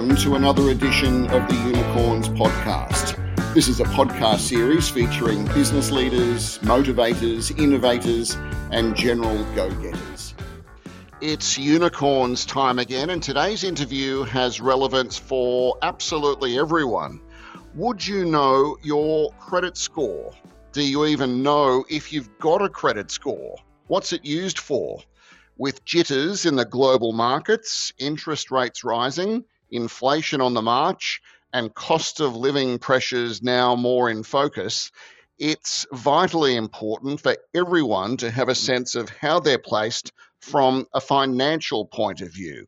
welcome 0.00 0.16
to 0.16 0.34
another 0.34 0.70
edition 0.70 1.24
of 1.24 1.46
the 1.46 1.54
Unicorns 1.56 2.26
podcast. 2.30 3.14
This 3.52 3.68
is 3.68 3.80
a 3.80 3.84
podcast 3.84 4.38
series 4.38 4.88
featuring 4.88 5.44
business 5.48 5.90
leaders, 5.90 6.58
motivators, 6.60 7.54
innovators, 7.58 8.34
and 8.70 8.96
general 8.96 9.44
go 9.54 9.70
getters. 9.82 10.34
It's 11.20 11.58
unicorns 11.58 12.46
time 12.46 12.78
again, 12.78 13.10
and 13.10 13.22
today's 13.22 13.62
interview 13.62 14.22
has 14.22 14.58
relevance 14.58 15.18
for 15.18 15.76
absolutely 15.82 16.58
everyone. 16.58 17.20
Would 17.74 18.06
you 18.06 18.24
know 18.24 18.78
your 18.82 19.30
credit 19.32 19.76
score? 19.76 20.32
Do 20.72 20.82
you 20.82 21.04
even 21.04 21.42
know 21.42 21.84
if 21.90 22.10
you've 22.10 22.38
got 22.38 22.62
a 22.62 22.70
credit 22.70 23.10
score? 23.10 23.58
What's 23.88 24.14
it 24.14 24.24
used 24.24 24.60
for? 24.60 25.02
With 25.58 25.84
jitters 25.84 26.46
in 26.46 26.56
the 26.56 26.64
global 26.64 27.12
markets, 27.12 27.92
interest 27.98 28.50
rates 28.50 28.82
rising, 28.82 29.44
inflation 29.70 30.40
on 30.40 30.54
the 30.54 30.62
march, 30.62 31.20
and 31.52 31.74
cost 31.74 32.20
of 32.20 32.36
living 32.36 32.78
pressures 32.78 33.42
now 33.42 33.74
more 33.74 34.08
in 34.08 34.22
focus, 34.22 34.90
it's 35.38 35.86
vitally 35.92 36.54
important 36.54 37.20
for 37.20 37.36
everyone 37.54 38.16
to 38.18 38.30
have 38.30 38.48
a 38.48 38.54
sense 38.54 38.94
of 38.94 39.08
how 39.08 39.40
they're 39.40 39.58
placed 39.58 40.12
from 40.40 40.86
a 40.92 41.00
financial 41.00 41.86
point 41.86 42.20
of 42.20 42.32
view. 42.32 42.66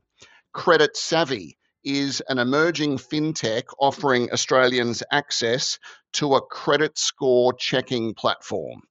Credit 0.53 0.97
Savvy 0.97 1.57
is 1.85 2.23
an 2.29 2.39
emerging 2.39 2.99
fintech 2.99 3.65
offering 3.79 4.31
Australians 4.33 5.03
access 5.11 5.79
to 6.13 6.35
a 6.35 6.41
credit 6.41 6.99
score 6.99 7.53
checking 7.55 8.15
platform. 8.15 8.83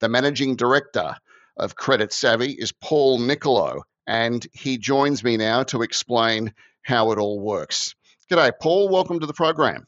The 0.00 0.08
managing 0.08 0.56
director 0.56 1.16
of 1.56 1.76
Credit 1.76 2.12
Savvy 2.12 2.52
is 2.52 2.72
Paul 2.72 3.18
Nicolo, 3.18 3.82
and 4.06 4.46
he 4.52 4.78
joins 4.78 5.24
me 5.24 5.36
now 5.36 5.62
to 5.64 5.82
explain 5.82 6.52
how 6.86 7.10
it 7.10 7.18
all 7.18 7.40
works. 7.40 7.96
G'day, 8.30 8.52
Paul. 8.60 8.88
Welcome 8.88 9.18
to 9.18 9.26
the 9.26 9.34
program. 9.34 9.86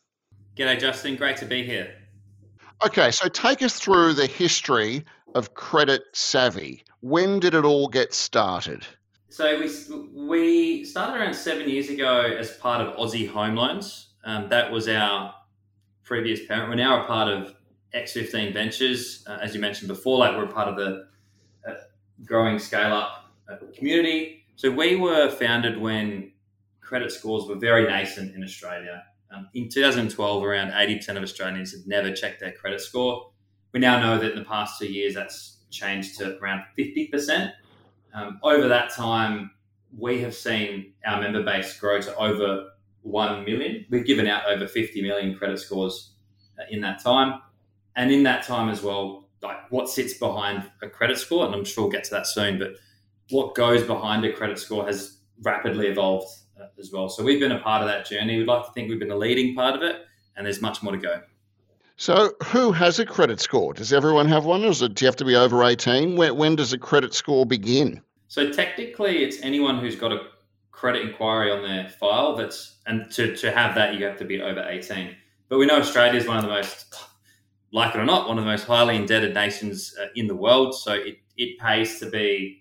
G'day, 0.57 0.81
Justin. 0.81 1.15
Great 1.15 1.37
to 1.37 1.45
be 1.45 1.63
here. 1.63 1.95
Okay, 2.85 3.13
so 3.13 3.29
take 3.29 3.63
us 3.63 3.79
through 3.79 4.15
the 4.15 4.27
history 4.27 5.05
of 5.37 5.55
Credit 5.55 6.03
Savvy. 6.13 6.83
When 7.01 7.39
did 7.39 7.55
it 7.55 7.65
all 7.65 7.87
get 7.87 8.13
started? 8.13 8.85
So 9.29 9.61
we 9.61 9.71
we 10.13 10.85
started 10.85 11.21
around 11.21 11.35
seven 11.35 11.69
years 11.69 11.89
ago 11.89 12.21
as 12.23 12.57
part 12.57 12.85
of 12.85 12.97
Aussie 12.97 13.29
Home 13.29 13.55
Loans. 13.55 14.09
Um, 14.25 14.49
that 14.49 14.73
was 14.73 14.89
our 14.89 15.35
previous 16.03 16.45
parent. 16.47 16.69
We're 16.69 16.75
now 16.75 17.05
a 17.05 17.07
part 17.07 17.29
of 17.29 17.55
X15 17.95 18.53
Ventures, 18.53 19.25
uh, 19.29 19.39
as 19.41 19.55
you 19.55 19.61
mentioned 19.61 19.89
before. 19.89 20.19
Like 20.19 20.37
we're 20.37 20.47
part 20.47 20.69
of 20.69 20.77
the 20.77 21.07
growing 22.25 22.59
scale 22.59 22.93
up 22.93 23.33
community. 23.77 24.45
So 24.57 24.71
we 24.71 24.97
were 24.97 25.31
founded 25.31 25.81
when 25.81 26.33
credit 26.89 27.13
scores 27.13 27.47
were 27.47 27.55
very 27.55 27.87
nascent 27.87 28.35
in 28.35 28.43
Australia. 28.43 29.05
Um, 29.31 29.49
in 29.53 29.69
2012, 29.69 30.43
around 30.43 30.71
80% 30.71 31.17
of 31.17 31.23
Australians 31.23 31.73
had 31.73 31.87
never 31.87 32.11
checked 32.15 32.41
their 32.41 32.53
credit 32.53 32.81
score. 32.81 33.31
We 33.73 33.81
now 33.81 34.01
know 34.01 34.19
that 34.19 34.33
in 34.33 34.39
the 34.39 34.45
past 34.45 34.79
two 34.79 34.91
years, 34.91 35.15
that's 35.15 35.59
changed 35.71 36.19
to 36.19 36.39
around 36.39 36.63
50%. 36.79 37.53
Um, 38.15 38.41
over 38.43 38.69
that 38.69 38.91
time, 38.91 39.51
we 39.97 40.23
have 40.23 40.35
seen 40.35 40.95
our 41.05 41.21
member 41.21 41.43
base 41.43 41.79
grow 41.79 42.01
to 42.01 42.17
over 42.17 42.71
1 43.03 43.45
million. 43.45 43.85
We've 43.91 44.07
given 44.07 44.27
out 44.27 44.47
over 44.47 44.67
50 44.67 45.03
million 45.03 45.37
credit 45.37 45.59
scores 45.59 46.13
uh, 46.59 46.65
in 46.71 46.81
that 46.81 47.03
time. 47.03 47.43
And 47.97 48.11
in 48.11 48.23
that 48.23 48.45
time 48.45 48.71
as 48.71 48.83
well, 48.83 49.29
like 49.43 49.71
what 49.71 49.91
sits 49.91 50.15
behind 50.15 50.71
a 50.83 50.89
credit 50.89 51.19
score, 51.19 51.45
and 51.45 51.55
I'm 51.55 51.67
sure 51.67 51.85
we'll 51.85 51.93
get 51.93 52.05
to 52.05 52.11
that 52.13 52.27
soon, 52.27 52.59
but 52.59 52.71
what 53.29 53.55
goes 53.55 53.83
behind 53.83 54.25
a 54.25 54.33
credit 54.33 54.59
score 54.59 54.87
has 54.87 55.19
rapidly 55.43 55.89
evolved 55.89 56.29
as 56.79 56.91
well. 56.93 57.09
So 57.09 57.23
we've 57.23 57.41
been 57.41 57.53
a 57.53 57.61
part 57.61 57.83
of 57.83 57.89
that 57.89 58.07
journey. 58.07 58.39
We'd 58.39 58.47
like 58.47 58.67
to 58.67 58.73
think 58.73 58.89
we've 58.89 58.99
been 58.99 59.11
a 59.11 59.17
leading 59.17 59.55
part 59.55 59.75
of 59.75 59.83
it, 59.83 59.97
and 60.37 60.47
there's 60.47 60.61
much 60.61 60.83
more 60.83 60.93
to 60.93 60.99
go. 60.99 61.21
So, 62.01 62.33
who 62.45 62.71
has 62.71 63.01
a 63.01 63.05
credit 63.05 63.41
score? 63.41 63.75
Does 63.75 63.93
everyone 63.93 64.29
have 64.29 64.45
one, 64.45 64.65
or 64.65 64.71
it, 64.71 64.95
do 64.95 65.05
you 65.05 65.07
have 65.07 65.17
to 65.17 65.25
be 65.25 65.35
over 65.35 65.65
18? 65.65 66.15
When, 66.15 66.37
when 66.37 66.55
does 66.55 66.73
a 66.73 66.79
credit 66.79 67.13
score 67.13 67.45
begin? 67.45 68.01
So, 68.29 68.53
technically, 68.53 69.25
it's 69.25 69.43
anyone 69.43 69.81
who's 69.81 69.97
got 69.97 70.13
a 70.13 70.21
credit 70.71 71.03
inquiry 71.03 71.51
on 71.51 71.63
their 71.63 71.89
file. 71.89 72.37
That's 72.37 72.77
and 72.87 73.11
to, 73.13 73.35
to 73.37 73.51
have 73.51 73.75
that, 73.75 73.95
you 73.95 74.05
have 74.05 74.17
to 74.19 74.25
be 74.25 74.41
over 74.41 74.65
18. 74.69 75.17
But 75.49 75.59
we 75.59 75.67
know 75.67 75.79
Australia 75.79 76.21
is 76.21 76.29
one 76.29 76.37
of 76.37 76.45
the 76.45 76.51
most 76.51 76.95
like 77.73 77.95
it 77.95 77.99
or 77.99 78.05
not, 78.05 78.29
one 78.29 78.39
of 78.39 78.45
the 78.45 78.51
most 78.51 78.65
highly 78.65 78.97
indebted 78.97 79.35
nations 79.35 79.95
uh, 80.01 80.07
in 80.15 80.27
the 80.27 80.35
world. 80.35 80.75
So 80.75 80.93
it, 80.93 81.19
it 81.37 81.59
pays 81.59 81.99
to 82.01 82.09
be 82.09 82.58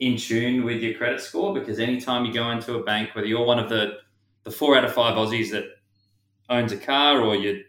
in 0.00 0.16
tune 0.16 0.64
with 0.64 0.80
your 0.80 0.94
credit 0.94 1.20
score 1.20 1.52
because 1.52 1.78
anytime 1.78 2.24
you 2.24 2.32
go 2.32 2.50
into 2.50 2.74
a 2.76 2.82
bank, 2.82 3.14
whether 3.14 3.26
you're 3.26 3.44
one 3.44 3.58
of 3.58 3.68
the, 3.68 3.98
the 4.44 4.50
four 4.50 4.76
out 4.76 4.84
of 4.84 4.92
five 4.92 5.14
Aussies 5.14 5.50
that 5.50 5.64
owns 6.48 6.72
a 6.72 6.76
car 6.76 7.20
or 7.20 7.34
you're 7.34 7.62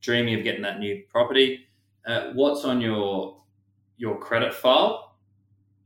dreaming 0.00 0.34
of 0.34 0.44
getting 0.44 0.62
that 0.62 0.78
new 0.78 1.02
property, 1.10 1.66
uh, 2.06 2.30
what's 2.34 2.64
on 2.64 2.80
your 2.80 3.42
your 3.96 4.18
credit 4.18 4.52
file 4.52 5.16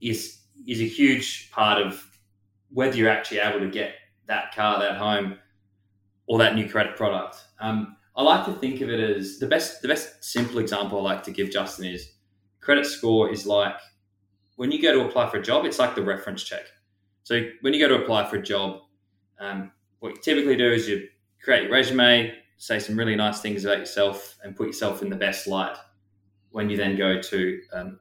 is 0.00 0.38
is 0.66 0.80
a 0.80 0.86
huge 0.86 1.50
part 1.50 1.80
of 1.80 2.04
whether 2.70 2.96
you're 2.96 3.10
actually 3.10 3.38
able 3.38 3.60
to 3.60 3.68
get 3.68 3.94
that 4.26 4.54
car, 4.54 4.78
that 4.80 4.96
home, 4.96 5.38
or 6.26 6.38
that 6.38 6.54
new 6.54 6.68
credit 6.68 6.96
product. 6.96 7.36
Um, 7.60 7.96
I 8.16 8.22
like 8.22 8.44
to 8.46 8.52
think 8.52 8.80
of 8.80 8.90
it 8.90 9.00
as 9.00 9.38
the 9.38 9.46
best. 9.46 9.82
The 9.82 9.88
best 9.88 10.22
simple 10.24 10.58
example 10.58 10.98
I 10.98 11.14
like 11.14 11.22
to 11.24 11.30
give 11.30 11.50
Justin 11.50 11.86
is 11.86 12.12
credit 12.60 12.86
score 12.86 13.30
is 13.30 13.46
like 13.46 13.76
when 14.58 14.72
you 14.72 14.82
go 14.82 14.92
to 14.92 15.08
apply 15.08 15.30
for 15.30 15.38
a 15.38 15.42
job. 15.42 15.64
It's 15.64 15.78
like 15.78 15.94
the 15.94 16.02
reference 16.02 16.42
check. 16.42 16.64
So 17.22 17.48
when 17.60 17.72
you 17.72 17.80
go 17.80 17.88
to 17.88 18.02
apply 18.02 18.28
for 18.28 18.36
a 18.36 18.42
job, 18.42 18.80
um, 19.38 19.70
what 20.00 20.10
you 20.10 20.20
typically 20.20 20.56
do 20.56 20.72
is 20.72 20.88
you 20.88 21.06
create 21.42 21.64
your 21.64 21.72
resume, 21.72 22.34
say 22.56 22.80
some 22.80 22.96
really 22.96 23.14
nice 23.14 23.40
things 23.40 23.64
about 23.64 23.78
yourself, 23.78 24.36
and 24.42 24.56
put 24.56 24.66
yourself 24.66 25.00
in 25.00 25.10
the 25.10 25.16
best 25.16 25.46
light. 25.46 25.76
When 26.50 26.68
you 26.68 26.76
then 26.76 26.96
go 26.96 27.22
to 27.22 27.60
um, 27.72 28.00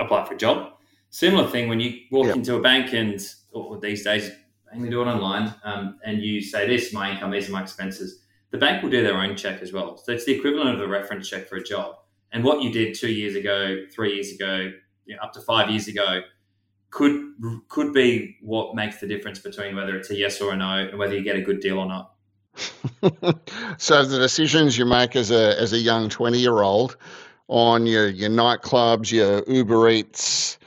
apply 0.00 0.26
for 0.26 0.34
a 0.34 0.38
job, 0.38 0.72
similar 1.10 1.46
thing 1.46 1.68
when 1.68 1.78
you 1.78 2.00
walk 2.10 2.26
yep. 2.26 2.36
into 2.36 2.56
a 2.56 2.60
bank 2.60 2.92
and 2.92 3.20
or 3.52 3.78
these 3.78 4.02
days 4.02 4.32
mainly 4.72 4.90
do 4.90 5.00
it 5.02 5.06
online, 5.06 5.54
um, 5.62 5.98
and 6.04 6.22
you 6.22 6.40
say 6.40 6.66
this 6.66 6.92
my 6.92 7.12
income, 7.12 7.30
these 7.30 7.48
are 7.48 7.52
my 7.52 7.62
expenses 7.62 8.20
the 8.50 8.58
bank 8.58 8.82
will 8.82 8.90
do 8.90 9.02
their 9.02 9.16
own 9.16 9.36
check 9.36 9.62
as 9.62 9.72
well. 9.72 9.96
So 9.96 10.12
it's 10.12 10.24
the 10.24 10.32
equivalent 10.32 10.74
of 10.74 10.80
a 10.80 10.88
reference 10.88 11.28
check 11.28 11.48
for 11.48 11.56
a 11.56 11.62
job. 11.62 11.94
And 12.32 12.44
what 12.44 12.62
you 12.62 12.72
did 12.72 12.94
two 12.94 13.10
years 13.10 13.36
ago, 13.36 13.84
three 13.92 14.14
years 14.14 14.32
ago, 14.32 14.72
you 15.10 15.16
know, 15.16 15.22
up 15.22 15.32
to 15.34 15.40
five 15.40 15.68
years 15.68 15.88
ago, 15.88 16.22
could 16.90 17.34
could 17.68 17.92
be 17.92 18.36
what 18.40 18.74
makes 18.74 19.00
the 19.00 19.06
difference 19.06 19.38
between 19.38 19.76
whether 19.76 19.96
it's 19.96 20.10
a 20.10 20.16
yes 20.16 20.40
or 20.40 20.52
a 20.52 20.56
no, 20.56 20.88
and 20.88 20.98
whether 20.98 21.14
you 21.14 21.22
get 21.22 21.36
a 21.36 21.42
good 21.42 21.60
deal 21.60 21.78
or 21.78 21.86
not. 21.86 22.12
so 23.78 24.04
the 24.04 24.18
decisions 24.18 24.78
you 24.78 24.84
make 24.84 25.16
as 25.16 25.30
a 25.30 25.60
as 25.60 25.72
a 25.72 25.78
young 25.78 26.08
twenty 26.08 26.38
year 26.38 26.62
old 26.62 26.96
on 27.48 27.86
your 27.86 28.08
your 28.08 28.30
nightclubs, 28.30 29.10
your 29.10 29.42
Uber 29.46 29.88
Eats, 29.88 30.58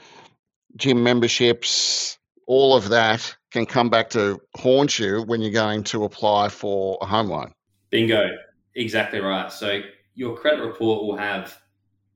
gym 0.76 1.02
memberships, 1.02 2.18
all 2.46 2.76
of 2.76 2.90
that 2.90 3.34
can 3.50 3.64
come 3.64 3.88
back 3.88 4.10
to 4.10 4.40
haunt 4.56 4.98
you 4.98 5.22
when 5.22 5.40
you're 5.40 5.52
going 5.52 5.84
to 5.84 6.04
apply 6.04 6.48
for 6.48 6.98
a 7.00 7.06
home 7.06 7.28
loan. 7.28 7.52
Bingo. 7.90 8.28
Exactly 8.74 9.20
right. 9.20 9.52
So 9.52 9.80
your 10.14 10.36
credit 10.36 10.64
report 10.64 11.04
will 11.04 11.16
have, 11.16 11.56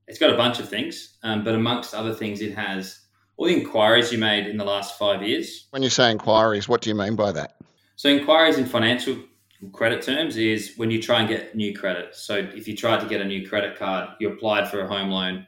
it's 0.09 0.17
got 0.17 0.33
a 0.33 0.35
bunch 0.35 0.59
of 0.59 0.67
things, 0.67 1.17
um, 1.21 1.43
but 1.43 1.53
amongst 1.53 1.93
other 1.93 2.13
things, 2.13 2.41
it 2.41 2.55
has 2.55 3.01
all 3.37 3.45
the 3.45 3.55
inquiries 3.55 4.11
you 4.11 4.17
made 4.17 4.47
in 4.47 4.57
the 4.57 4.65
last 4.65 4.97
five 4.97 5.21
years. 5.21 5.67
When 5.69 5.83
you 5.83 5.89
say 5.89 6.09
inquiries, 6.09 6.67
what 6.67 6.81
do 6.81 6.89
you 6.89 6.95
mean 6.95 7.15
by 7.15 7.31
that? 7.31 7.57
So 7.95 8.09
inquiries 8.09 8.57
in 8.57 8.65
financial 8.65 9.17
credit 9.71 10.01
terms 10.01 10.35
is 10.35 10.73
when 10.77 10.89
you 10.89 10.99
try 10.99 11.19
and 11.19 11.29
get 11.29 11.55
new 11.55 11.77
credit. 11.77 12.15
So 12.15 12.35
if 12.37 12.67
you 12.67 12.75
tried 12.75 13.01
to 13.01 13.07
get 13.07 13.21
a 13.21 13.25
new 13.25 13.47
credit 13.47 13.77
card, 13.77 14.09
you 14.19 14.29
applied 14.29 14.67
for 14.67 14.81
a 14.81 14.87
home 14.87 15.11
loan, 15.11 15.45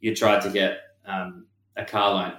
you 0.00 0.16
tried 0.16 0.42
to 0.42 0.50
get 0.50 0.78
um, 1.06 1.46
a 1.76 1.84
car 1.84 2.12
loan. 2.12 2.32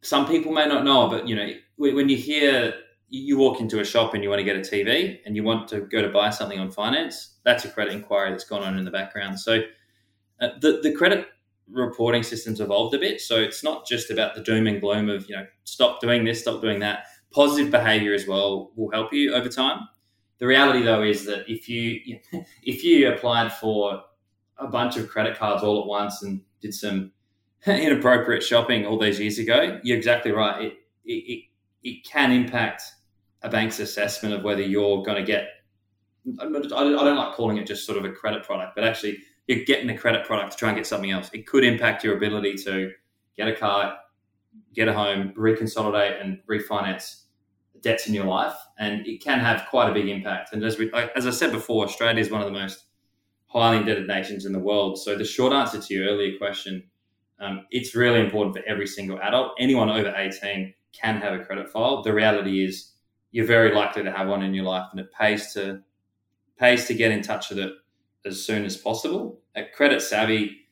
Some 0.00 0.26
people 0.26 0.52
may 0.52 0.66
not 0.66 0.84
know, 0.84 1.08
but 1.08 1.28
you 1.28 1.36
know 1.36 1.50
when 1.76 2.08
you 2.08 2.16
hear 2.16 2.72
you 3.10 3.36
walk 3.36 3.60
into 3.60 3.80
a 3.80 3.84
shop 3.84 4.14
and 4.14 4.22
you 4.22 4.30
want 4.30 4.38
to 4.38 4.44
get 4.44 4.56
a 4.56 4.60
TV 4.60 5.18
and 5.26 5.36
you 5.36 5.42
want 5.42 5.68
to 5.68 5.80
go 5.80 6.02
to 6.02 6.08
buy 6.08 6.30
something 6.30 6.58
on 6.58 6.70
finance, 6.70 7.36
that's 7.44 7.64
a 7.64 7.70
credit 7.70 7.92
inquiry 7.92 8.30
that's 8.30 8.44
gone 8.44 8.62
on 8.62 8.78
in 8.78 8.84
the 8.84 8.90
background. 8.90 9.38
So 9.40 9.60
uh, 10.40 10.48
the, 10.60 10.80
the 10.82 10.92
credit 10.92 11.26
reporting 11.70 12.22
systems 12.22 12.60
evolved 12.60 12.94
a 12.94 12.98
bit. 12.98 13.20
So 13.20 13.36
it's 13.36 13.62
not 13.62 13.86
just 13.86 14.10
about 14.10 14.34
the 14.34 14.42
doom 14.42 14.66
and 14.66 14.80
gloom 14.80 15.08
of, 15.08 15.28
you 15.28 15.36
know, 15.36 15.46
stop 15.64 16.00
doing 16.00 16.24
this, 16.24 16.40
stop 16.40 16.62
doing 16.62 16.80
that. 16.80 17.06
Positive 17.30 17.70
behavior 17.70 18.14
as 18.14 18.26
well 18.26 18.72
will 18.74 18.90
help 18.90 19.12
you 19.12 19.34
over 19.34 19.48
time. 19.48 19.80
The 20.38 20.46
reality 20.46 20.82
though 20.82 21.02
is 21.02 21.26
that 21.26 21.50
if 21.50 21.68
you 21.68 22.20
if 22.62 22.84
you 22.84 23.12
applied 23.12 23.52
for 23.52 24.02
a 24.58 24.66
bunch 24.66 24.96
of 24.96 25.08
credit 25.08 25.36
cards 25.36 25.62
all 25.62 25.80
at 25.80 25.86
once 25.86 26.22
and 26.22 26.40
did 26.60 26.74
some 26.74 27.12
inappropriate 27.66 28.42
shopping 28.42 28.86
all 28.86 28.98
those 28.98 29.20
years 29.20 29.38
ago, 29.38 29.78
you're 29.82 29.96
exactly 29.96 30.32
right. 30.32 30.64
It, 30.64 30.74
it, 31.04 31.44
it 31.82 32.04
can 32.04 32.32
impact 32.32 32.82
a 33.42 33.48
bank's 33.48 33.78
assessment 33.78 34.34
of 34.34 34.42
whether 34.42 34.62
you're 34.62 35.02
going 35.02 35.16
to 35.16 35.22
get. 35.22 35.48
I 36.40 36.44
don't 36.44 37.16
like 37.16 37.34
calling 37.34 37.56
it 37.56 37.66
just 37.66 37.86
sort 37.86 37.98
of 37.98 38.04
a 38.04 38.12
credit 38.12 38.42
product, 38.42 38.74
but 38.74 38.84
actually 38.84 39.18
you're 39.48 39.64
getting 39.64 39.88
a 39.90 39.96
credit 39.96 40.26
product 40.26 40.52
to 40.52 40.58
try 40.58 40.68
and 40.68 40.76
get 40.76 40.86
something 40.86 41.10
else. 41.10 41.30
It 41.32 41.46
could 41.46 41.64
impact 41.64 42.04
your 42.04 42.16
ability 42.16 42.54
to 42.64 42.92
get 43.36 43.48
a 43.48 43.56
car, 43.56 43.96
get 44.74 44.88
a 44.88 44.92
home, 44.92 45.32
reconsolidate, 45.36 46.20
and 46.22 46.38
refinance 46.48 47.22
debts 47.80 48.06
in 48.06 48.14
your 48.14 48.26
life, 48.26 48.54
and 48.78 49.06
it 49.06 49.22
can 49.22 49.40
have 49.40 49.66
quite 49.70 49.88
a 49.88 49.94
big 49.94 50.08
impact. 50.08 50.52
And 50.52 50.62
as 50.64 50.78
we, 50.78 50.92
as 51.16 51.26
I 51.26 51.30
said 51.30 51.50
before, 51.50 51.84
Australia 51.84 52.20
is 52.20 52.30
one 52.30 52.42
of 52.42 52.46
the 52.46 52.58
most 52.58 52.84
highly 53.46 53.78
indebted 53.78 54.06
nations 54.06 54.44
in 54.44 54.52
the 54.52 54.58
world. 54.58 54.98
So 54.98 55.16
the 55.16 55.24
short 55.24 55.52
answer 55.52 55.80
to 55.80 55.94
your 55.94 56.08
earlier 56.08 56.36
question, 56.36 56.84
um, 57.40 57.66
it's 57.70 57.94
really 57.94 58.20
important 58.20 58.54
for 58.54 58.62
every 58.66 58.86
single 58.86 59.18
adult. 59.20 59.52
Anyone 59.58 59.88
over 59.88 60.12
18 60.14 60.74
can 60.92 61.20
have 61.20 61.40
a 61.40 61.44
credit 61.44 61.70
file. 61.70 62.02
The 62.02 62.12
reality 62.12 62.64
is 62.64 62.92
you're 63.30 63.46
very 63.46 63.74
likely 63.74 64.02
to 64.02 64.12
have 64.12 64.28
one 64.28 64.42
in 64.42 64.52
your 64.52 64.64
life, 64.64 64.88
and 64.90 65.00
it 65.00 65.12
pays 65.12 65.54
to 65.54 65.80
pays 66.58 66.86
to 66.86 66.94
get 66.94 67.12
in 67.12 67.22
touch 67.22 67.50
with 67.50 67.60
it 67.60 67.72
as 68.28 68.44
soon 68.44 68.64
as 68.64 68.76
possible. 68.76 69.40
At 69.56 69.74
Credit 69.74 70.00
Savvy, 70.00 70.68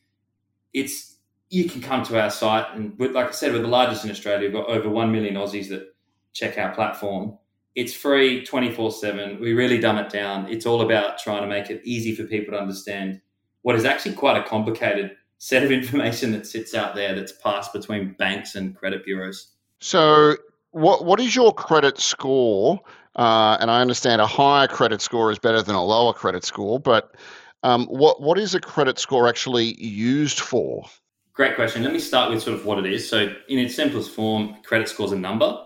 it's 0.72 1.16
you 1.48 1.68
can 1.68 1.80
come 1.80 2.02
to 2.04 2.20
our 2.20 2.30
site, 2.30 2.66
and 2.74 2.98
with, 2.98 3.12
like 3.12 3.28
I 3.28 3.32
said, 3.32 3.52
we're 3.52 3.62
the 3.62 3.68
largest 3.68 4.04
in 4.04 4.10
Australia. 4.10 4.48
We've 4.48 4.52
got 4.52 4.68
over 4.68 4.88
one 4.88 5.12
million 5.12 5.34
Aussies 5.34 5.68
that 5.68 5.94
check 6.32 6.58
our 6.58 6.74
platform. 6.74 7.38
It's 7.74 7.92
free 7.92 8.44
24 8.44 8.92
7. 8.92 9.40
We 9.40 9.52
really 9.52 9.78
dumb 9.78 9.98
it 9.98 10.10
down. 10.10 10.48
It's 10.50 10.66
all 10.66 10.82
about 10.82 11.18
trying 11.18 11.42
to 11.42 11.48
make 11.48 11.70
it 11.70 11.82
easy 11.84 12.14
for 12.14 12.24
people 12.24 12.54
to 12.54 12.60
understand 12.60 13.20
what 13.62 13.74
is 13.74 13.84
actually 13.84 14.14
quite 14.14 14.36
a 14.36 14.48
complicated 14.48 15.16
set 15.38 15.62
of 15.62 15.70
information 15.70 16.32
that 16.32 16.46
sits 16.46 16.74
out 16.74 16.94
there 16.94 17.14
that's 17.14 17.32
passed 17.32 17.72
between 17.72 18.14
banks 18.18 18.54
and 18.54 18.76
credit 18.76 19.04
bureaus. 19.04 19.52
So, 19.80 20.36
what 20.70 21.04
what 21.04 21.20
is 21.20 21.34
your 21.34 21.52
credit 21.52 21.98
score? 21.98 22.80
Uh, 23.14 23.56
and 23.60 23.70
I 23.70 23.80
understand 23.80 24.20
a 24.20 24.26
higher 24.26 24.68
credit 24.68 25.00
score 25.00 25.30
is 25.30 25.38
better 25.38 25.62
than 25.62 25.74
a 25.74 25.82
lower 25.82 26.12
credit 26.12 26.44
score, 26.44 26.78
but 26.78 27.14
um, 27.66 27.86
what 27.86 28.22
what 28.22 28.38
is 28.38 28.54
a 28.54 28.60
credit 28.60 28.96
score 28.96 29.26
actually 29.28 29.74
used 29.82 30.38
for? 30.38 30.84
Great 31.32 31.56
question. 31.56 31.82
Let 31.82 31.92
me 31.92 31.98
start 31.98 32.30
with 32.30 32.40
sort 32.40 32.56
of 32.56 32.64
what 32.64 32.78
it 32.78 32.86
is. 32.86 33.08
So, 33.08 33.34
in 33.48 33.58
its 33.58 33.74
simplest 33.74 34.12
form, 34.12 34.56
credit 34.62 34.88
score 34.88 35.06
is 35.06 35.12
a 35.12 35.18
number. 35.18 35.64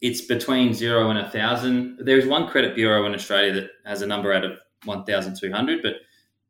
It's 0.00 0.22
between 0.22 0.74
zero 0.74 1.08
and 1.08 1.20
a 1.20 1.30
thousand. 1.30 2.00
There 2.00 2.18
is 2.18 2.26
one 2.26 2.48
credit 2.48 2.74
bureau 2.74 3.06
in 3.06 3.14
Australia 3.14 3.52
that 3.52 3.70
has 3.86 4.02
a 4.02 4.08
number 4.08 4.32
out 4.32 4.44
of 4.44 4.58
one 4.84 5.04
thousand 5.04 5.36
two 5.38 5.52
hundred, 5.52 5.82
but 5.82 5.94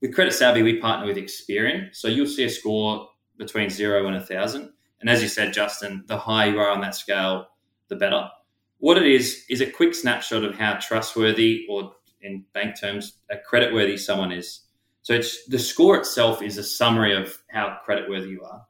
with 0.00 0.14
Credit 0.14 0.32
Savvy, 0.32 0.62
we 0.62 0.80
partner 0.80 1.06
with 1.06 1.18
Experian. 1.18 1.94
So 1.94 2.08
you'll 2.08 2.26
see 2.26 2.44
a 2.44 2.48
score 2.48 3.06
between 3.36 3.68
zero 3.68 4.06
and 4.06 4.16
a 4.16 4.24
thousand. 4.24 4.72
And 5.02 5.10
as 5.10 5.20
you 5.20 5.28
said, 5.28 5.52
Justin, 5.52 6.04
the 6.06 6.16
higher 6.16 6.52
you 6.52 6.58
are 6.58 6.70
on 6.70 6.80
that 6.80 6.94
scale, 6.94 7.48
the 7.88 7.96
better. 7.96 8.30
What 8.78 8.96
it 8.96 9.06
is, 9.06 9.44
is 9.50 9.60
a 9.60 9.70
quick 9.70 9.94
snapshot 9.94 10.42
of 10.42 10.54
how 10.54 10.78
trustworthy, 10.80 11.66
or 11.68 11.92
in 12.22 12.46
bank 12.54 12.80
terms, 12.80 13.18
a 13.30 13.36
creditworthy 13.36 13.98
someone 13.98 14.32
is. 14.32 14.60
So 15.02 15.14
it's 15.14 15.46
the 15.46 15.58
score 15.58 15.96
itself 15.96 16.42
is 16.42 16.58
a 16.58 16.62
summary 16.62 17.14
of 17.14 17.38
how 17.50 17.78
creditworthy 17.86 18.30
you 18.30 18.42
are. 18.44 18.64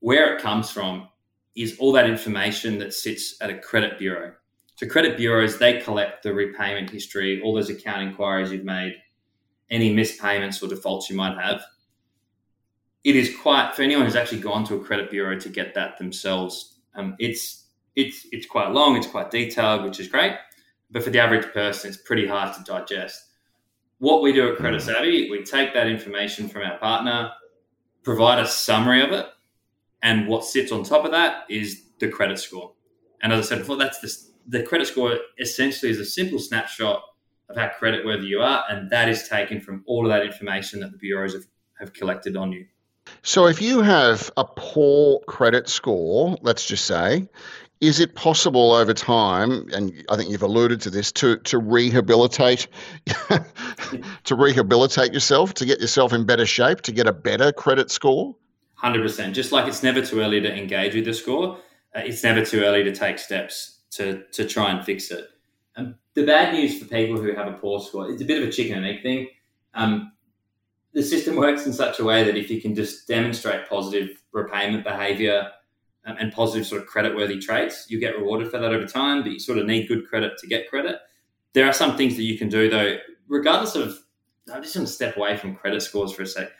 Where 0.00 0.34
it 0.34 0.42
comes 0.42 0.70
from 0.70 1.08
is 1.56 1.76
all 1.78 1.92
that 1.92 2.08
information 2.08 2.78
that 2.78 2.92
sits 2.92 3.36
at 3.40 3.50
a 3.50 3.58
credit 3.58 3.98
bureau. 3.98 4.34
So 4.76 4.86
credit 4.86 5.16
bureaus, 5.16 5.58
they 5.58 5.80
collect 5.80 6.22
the 6.22 6.34
repayment 6.34 6.90
history, 6.90 7.40
all 7.42 7.54
those 7.54 7.70
account 7.70 8.02
inquiries 8.02 8.52
you've 8.52 8.64
made, 8.64 8.94
any 9.70 9.92
missed 9.92 10.20
payments 10.20 10.62
or 10.62 10.68
defaults 10.68 11.08
you 11.08 11.16
might 11.16 11.36
have 11.38 11.62
it 13.06 13.14
is 13.14 13.34
quite 13.40 13.72
for 13.72 13.82
anyone 13.82 14.04
who's 14.04 14.16
actually 14.16 14.40
gone 14.40 14.64
to 14.64 14.74
a 14.74 14.80
credit 14.80 15.12
bureau 15.12 15.38
to 15.38 15.48
get 15.48 15.74
that 15.74 15.96
themselves. 15.96 16.80
Um, 16.96 17.14
it's 17.20 17.68
it's 17.94 18.26
it's 18.32 18.46
quite 18.46 18.72
long, 18.72 18.96
it's 18.96 19.06
quite 19.06 19.30
detailed, 19.30 19.84
which 19.84 20.00
is 20.00 20.08
great. 20.08 20.32
But 20.90 21.04
for 21.04 21.10
the 21.10 21.20
average 21.20 21.46
person, 21.52 21.88
it's 21.88 22.02
pretty 22.02 22.26
hard 22.26 22.52
to 22.56 22.64
digest. 22.64 23.22
What 23.98 24.22
we 24.22 24.32
do 24.32 24.52
at 24.52 24.56
Credit 24.56 24.80
mm. 24.80 24.84
Savvy, 24.84 25.30
we 25.30 25.42
take 25.42 25.72
that 25.74 25.86
information 25.86 26.48
from 26.48 26.62
our 26.62 26.78
partner, 26.78 27.30
provide 28.02 28.38
a 28.38 28.46
summary 28.46 29.02
of 29.02 29.12
it, 29.12 29.26
and 30.02 30.28
what 30.28 30.44
sits 30.44 30.70
on 30.70 30.84
top 30.84 31.04
of 31.04 31.12
that 31.12 31.44
is 31.48 31.82
the 31.98 32.08
credit 32.08 32.38
score. 32.38 32.72
And 33.22 33.32
as 33.32 33.46
I 33.46 33.48
said 33.48 33.58
before, 33.58 33.76
that's 33.76 34.00
the, 34.00 34.58
the 34.58 34.62
credit 34.62 34.86
score 34.86 35.16
essentially 35.38 35.90
is 35.90 35.98
a 35.98 36.04
simple 36.04 36.38
snapshot 36.38 37.02
of 37.48 37.56
how 37.56 37.70
creditworthy 37.80 38.28
you 38.28 38.40
are, 38.40 38.64
and 38.68 38.90
that 38.90 39.08
is 39.08 39.28
taken 39.28 39.60
from 39.60 39.82
all 39.86 40.04
of 40.04 40.12
that 40.12 40.26
information 40.26 40.80
that 40.80 40.92
the 40.92 40.98
bureaus 40.98 41.32
have, 41.32 41.46
have 41.78 41.92
collected 41.92 42.36
on 42.36 42.52
you. 42.52 42.66
So, 43.22 43.46
if 43.46 43.62
you 43.62 43.82
have 43.82 44.32
a 44.36 44.44
poor 44.44 45.20
credit 45.28 45.68
score, 45.68 46.36
let's 46.42 46.66
just 46.66 46.86
say, 46.86 47.28
is 47.80 48.00
it 48.00 48.14
possible 48.14 48.72
over 48.72 48.94
time, 48.94 49.68
and 49.72 49.92
I 50.08 50.16
think 50.16 50.30
you've 50.30 50.42
alluded 50.42 50.80
to 50.82 50.90
this, 50.90 51.12
to 51.12 51.36
to 51.38 51.58
rehabilitate, 51.58 52.68
to 54.24 54.34
rehabilitate 54.34 55.12
yourself, 55.12 55.54
to 55.54 55.66
get 55.66 55.80
yourself 55.80 56.12
in 56.12 56.24
better 56.24 56.46
shape, 56.46 56.80
to 56.82 56.92
get 56.92 57.06
a 57.06 57.12
better 57.12 57.52
credit 57.52 57.90
score? 57.90 58.34
Hundred 58.74 59.02
percent. 59.02 59.34
Just 59.34 59.52
like 59.52 59.66
it's 59.66 59.82
never 59.82 60.00
too 60.00 60.20
early 60.20 60.40
to 60.40 60.52
engage 60.52 60.94
with 60.94 61.04
the 61.04 61.14
score, 61.14 61.58
uh, 61.94 62.00
it's 62.00 62.22
never 62.22 62.44
too 62.44 62.62
early 62.62 62.82
to 62.84 62.94
take 62.94 63.18
steps 63.18 63.80
to 63.90 64.22
to 64.32 64.46
try 64.46 64.70
and 64.70 64.84
fix 64.84 65.10
it. 65.10 65.28
And 65.76 65.96
the 66.14 66.24
bad 66.24 66.54
news 66.54 66.78
for 66.78 66.86
people 66.86 67.20
who 67.20 67.34
have 67.34 67.46
a 67.46 67.58
poor 67.58 67.80
score, 67.80 68.10
it's 68.10 68.22
a 68.22 68.24
bit 68.24 68.42
of 68.42 68.48
a 68.48 68.52
chicken 68.52 68.78
and 68.78 68.86
egg 68.86 69.02
thing. 69.02 69.28
Um, 69.74 70.12
the 70.94 71.02
system 71.02 71.36
works 71.36 71.66
in 71.66 71.74
such 71.74 71.98
a 71.98 72.04
way 72.04 72.24
that 72.24 72.38
if 72.38 72.50
you 72.50 72.58
can 72.58 72.74
just 72.74 73.06
demonstrate 73.06 73.68
positive 73.68 74.22
repayment 74.32 74.82
behavior 74.82 75.50
um, 76.06 76.16
and 76.18 76.32
positive 76.32 76.66
sort 76.66 76.80
of 76.80 76.88
credit-worthy 76.88 77.38
traits, 77.38 77.86
you 77.90 78.00
get 78.00 78.16
rewarded 78.16 78.50
for 78.50 78.58
that 78.58 78.72
over 78.72 78.86
time. 78.86 79.22
But 79.22 79.32
you 79.32 79.38
sort 79.38 79.58
of 79.58 79.66
need 79.66 79.88
good 79.88 80.08
credit 80.08 80.38
to 80.38 80.46
get 80.46 80.70
credit. 80.70 80.96
There 81.52 81.66
are 81.66 81.72
some 81.72 81.96
things 81.96 82.16
that 82.16 82.22
you 82.22 82.38
can 82.38 82.48
do 82.48 82.70
though, 82.70 82.96
regardless 83.28 83.74
of. 83.74 83.98
I'm 84.52 84.62
just 84.62 84.76
going 84.76 84.86
to 84.86 84.92
step 84.92 85.16
away 85.16 85.36
from 85.36 85.56
credit 85.56 85.82
scores 85.82 86.12
for 86.12 86.22
a 86.22 86.26
sec. 86.26 86.52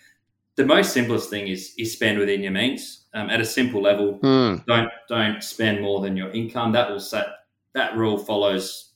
The 0.56 0.66
most 0.66 0.92
simplest 0.92 1.30
thing 1.30 1.46
is 1.46 1.72
is 1.78 1.92
spend 1.92 2.18
within 2.18 2.42
your 2.42 2.50
means. 2.50 3.04
Um, 3.14 3.30
at 3.30 3.40
a 3.40 3.44
simple 3.44 3.80
level, 3.80 4.18
mm. 4.18 4.64
don't 4.66 4.90
don't 5.08 5.42
spend 5.42 5.82
more 5.82 6.00
than 6.00 6.16
your 6.16 6.30
income. 6.30 6.72
That 6.72 6.90
will 6.90 6.98
set 6.98 7.26
that 7.74 7.96
rule 7.96 8.18
follows. 8.18 8.94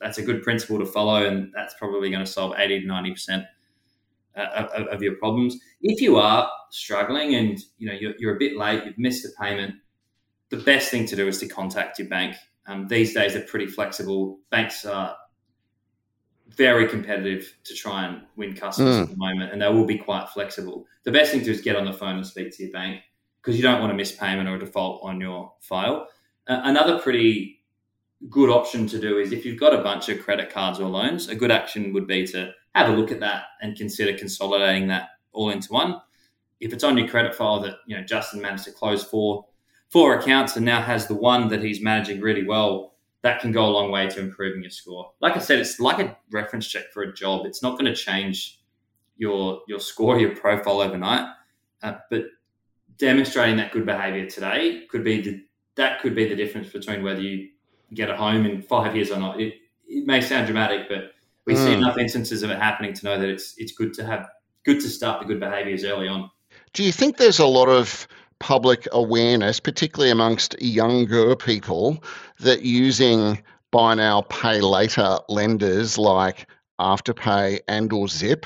That's 0.00 0.18
a 0.18 0.22
good 0.22 0.42
principle 0.42 0.78
to 0.78 0.86
follow, 0.86 1.26
and 1.26 1.52
that's 1.52 1.74
probably 1.74 2.10
going 2.10 2.24
to 2.24 2.30
solve 2.30 2.54
eighty 2.58 2.80
to 2.80 2.86
ninety 2.86 3.10
percent 3.10 3.44
uh, 4.36 4.66
of, 4.76 4.86
of, 4.88 5.02
your 5.02 5.16
problems. 5.16 5.58
If 5.82 6.00
you 6.00 6.16
are 6.16 6.50
struggling 6.70 7.34
and 7.34 7.58
you 7.78 7.88
know 7.88 7.94
you're, 7.94 8.14
you're, 8.18 8.36
a 8.36 8.38
bit 8.38 8.56
late, 8.56 8.84
you've 8.84 8.98
missed 8.98 9.24
a 9.24 9.28
payment, 9.42 9.74
the 10.48 10.56
best 10.58 10.90
thing 10.90 11.06
to 11.06 11.16
do 11.16 11.28
is 11.28 11.38
to 11.40 11.48
contact 11.48 11.98
your 11.98 12.08
bank. 12.08 12.36
Um, 12.66 12.86
these 12.88 13.14
days, 13.14 13.34
they're 13.34 13.42
pretty 13.42 13.66
flexible. 13.66 14.38
Banks 14.50 14.84
are 14.84 15.16
very 16.56 16.86
competitive 16.86 17.54
to 17.64 17.74
try 17.74 18.06
and 18.06 18.22
win 18.36 18.54
customers 18.54 18.96
mm. 18.96 19.02
at 19.02 19.10
the 19.10 19.16
moment, 19.16 19.52
and 19.52 19.62
they 19.62 19.68
will 19.68 19.86
be 19.86 19.98
quite 19.98 20.28
flexible. 20.28 20.86
The 21.04 21.12
best 21.12 21.30
thing 21.30 21.40
to 21.40 21.46
do 21.46 21.52
is 21.52 21.60
get 21.60 21.76
on 21.76 21.84
the 21.84 21.92
phone 21.92 22.16
and 22.16 22.26
speak 22.26 22.56
to 22.56 22.62
your 22.62 22.72
bank 22.72 23.00
because 23.40 23.56
you 23.56 23.62
don't 23.62 23.80
want 23.80 23.90
to 23.90 23.96
miss 23.96 24.12
payment 24.12 24.48
or 24.48 24.56
a 24.56 24.58
default 24.58 25.00
on 25.02 25.20
your 25.20 25.52
file. 25.60 26.08
Uh, 26.46 26.60
another 26.64 26.98
pretty 26.98 27.62
good 28.28 28.50
option 28.50 28.86
to 28.86 29.00
do 29.00 29.18
is 29.18 29.32
if 29.32 29.44
you've 29.44 29.58
got 29.58 29.74
a 29.74 29.82
bunch 29.82 30.08
of 30.08 30.22
credit 30.22 30.50
cards 30.50 30.78
or 30.78 30.88
loans, 30.88 31.28
a 31.28 31.34
good 31.34 31.50
action 31.50 31.92
would 31.92 32.06
be 32.06 32.26
to 32.28 32.52
have 32.74 32.90
a 32.90 32.96
look 32.96 33.10
at 33.10 33.20
that 33.20 33.44
and 33.60 33.76
consider 33.76 34.16
consolidating 34.16 34.88
that 34.88 35.10
all 35.32 35.50
into 35.50 35.72
one. 35.72 36.00
If 36.60 36.72
it's 36.72 36.84
on 36.84 36.96
your 36.96 37.08
credit 37.08 37.34
file 37.34 37.60
that 37.60 37.76
you 37.86 37.96
know 37.96 38.04
Justin 38.04 38.40
managed 38.40 38.64
to 38.64 38.72
close 38.72 39.02
four 39.04 39.46
four 39.88 40.18
accounts 40.18 40.56
and 40.56 40.64
now 40.64 40.80
has 40.80 41.06
the 41.06 41.14
one 41.14 41.48
that 41.48 41.62
he's 41.62 41.82
managing 41.82 42.20
really 42.20 42.46
well, 42.46 42.94
that 43.22 43.40
can 43.40 43.52
go 43.52 43.66
a 43.66 43.68
long 43.68 43.90
way 43.90 44.08
to 44.08 44.20
improving 44.20 44.62
your 44.62 44.70
score. 44.70 45.12
Like 45.20 45.36
I 45.36 45.40
said, 45.40 45.58
it's 45.58 45.78
like 45.78 45.98
a 45.98 46.16
reference 46.30 46.66
check 46.66 46.90
for 46.92 47.02
a 47.02 47.12
job. 47.12 47.46
It's 47.46 47.62
not 47.62 47.78
going 47.78 47.92
to 47.92 47.94
change 47.94 48.60
your 49.16 49.60
your 49.68 49.80
score, 49.80 50.18
your 50.18 50.34
profile 50.34 50.80
overnight, 50.80 51.28
uh, 51.82 51.94
but 52.10 52.24
demonstrating 52.98 53.56
that 53.56 53.72
good 53.72 53.86
behavior 53.86 54.28
today 54.28 54.84
could 54.90 55.04
be 55.04 55.20
the, 55.20 55.44
that 55.74 56.00
could 56.00 56.14
be 56.14 56.28
the 56.28 56.36
difference 56.36 56.70
between 56.70 57.02
whether 57.02 57.20
you 57.20 57.48
get 57.94 58.10
a 58.10 58.16
home 58.16 58.46
in 58.46 58.62
five 58.62 58.94
years 58.94 59.10
or 59.10 59.18
not. 59.18 59.40
It, 59.40 59.54
it 59.86 60.06
may 60.06 60.20
sound 60.20 60.46
dramatic, 60.46 60.88
but 60.88 61.12
we 61.46 61.54
mm. 61.54 61.64
see 61.64 61.72
enough 61.72 61.98
instances 61.98 62.42
of 62.42 62.50
it 62.50 62.58
happening 62.58 62.92
to 62.94 63.04
know 63.04 63.18
that 63.18 63.28
it's 63.28 63.54
it's 63.56 63.72
good 63.72 63.92
to 63.94 64.04
have 64.04 64.28
good 64.64 64.80
to 64.80 64.88
start 64.88 65.20
the 65.20 65.26
good 65.26 65.40
behaviours 65.40 65.84
early 65.84 66.08
on. 66.08 66.30
Do 66.72 66.84
you 66.84 66.92
think 66.92 67.16
there's 67.16 67.38
a 67.38 67.46
lot 67.46 67.68
of 67.68 68.06
public 68.38 68.88
awareness, 68.92 69.60
particularly 69.60 70.10
amongst 70.10 70.60
younger 70.60 71.36
people, 71.36 72.02
that 72.40 72.62
using 72.62 73.42
buy 73.70 73.94
now, 73.94 74.22
pay 74.22 74.60
later 74.60 75.18
lenders 75.28 75.96
like 75.96 76.48
Afterpay 76.80 77.60
and 77.68 77.92
or 77.92 78.08
Zip, 78.08 78.44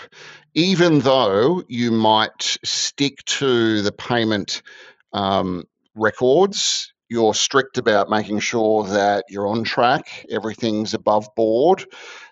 even 0.54 1.00
though 1.00 1.62
you 1.68 1.90
might 1.90 2.58
stick 2.64 3.24
to 3.24 3.82
the 3.82 3.92
payment 3.92 4.62
um, 5.12 5.64
records, 5.94 6.92
you're 7.08 7.34
strict 7.34 7.78
about 7.78 8.10
making 8.10 8.40
sure 8.40 8.84
that 8.84 9.24
you're 9.28 9.46
on 9.46 9.64
track, 9.64 10.26
everything's 10.30 10.92
above 10.94 11.28
board 11.36 11.84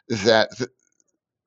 that 0.09 0.51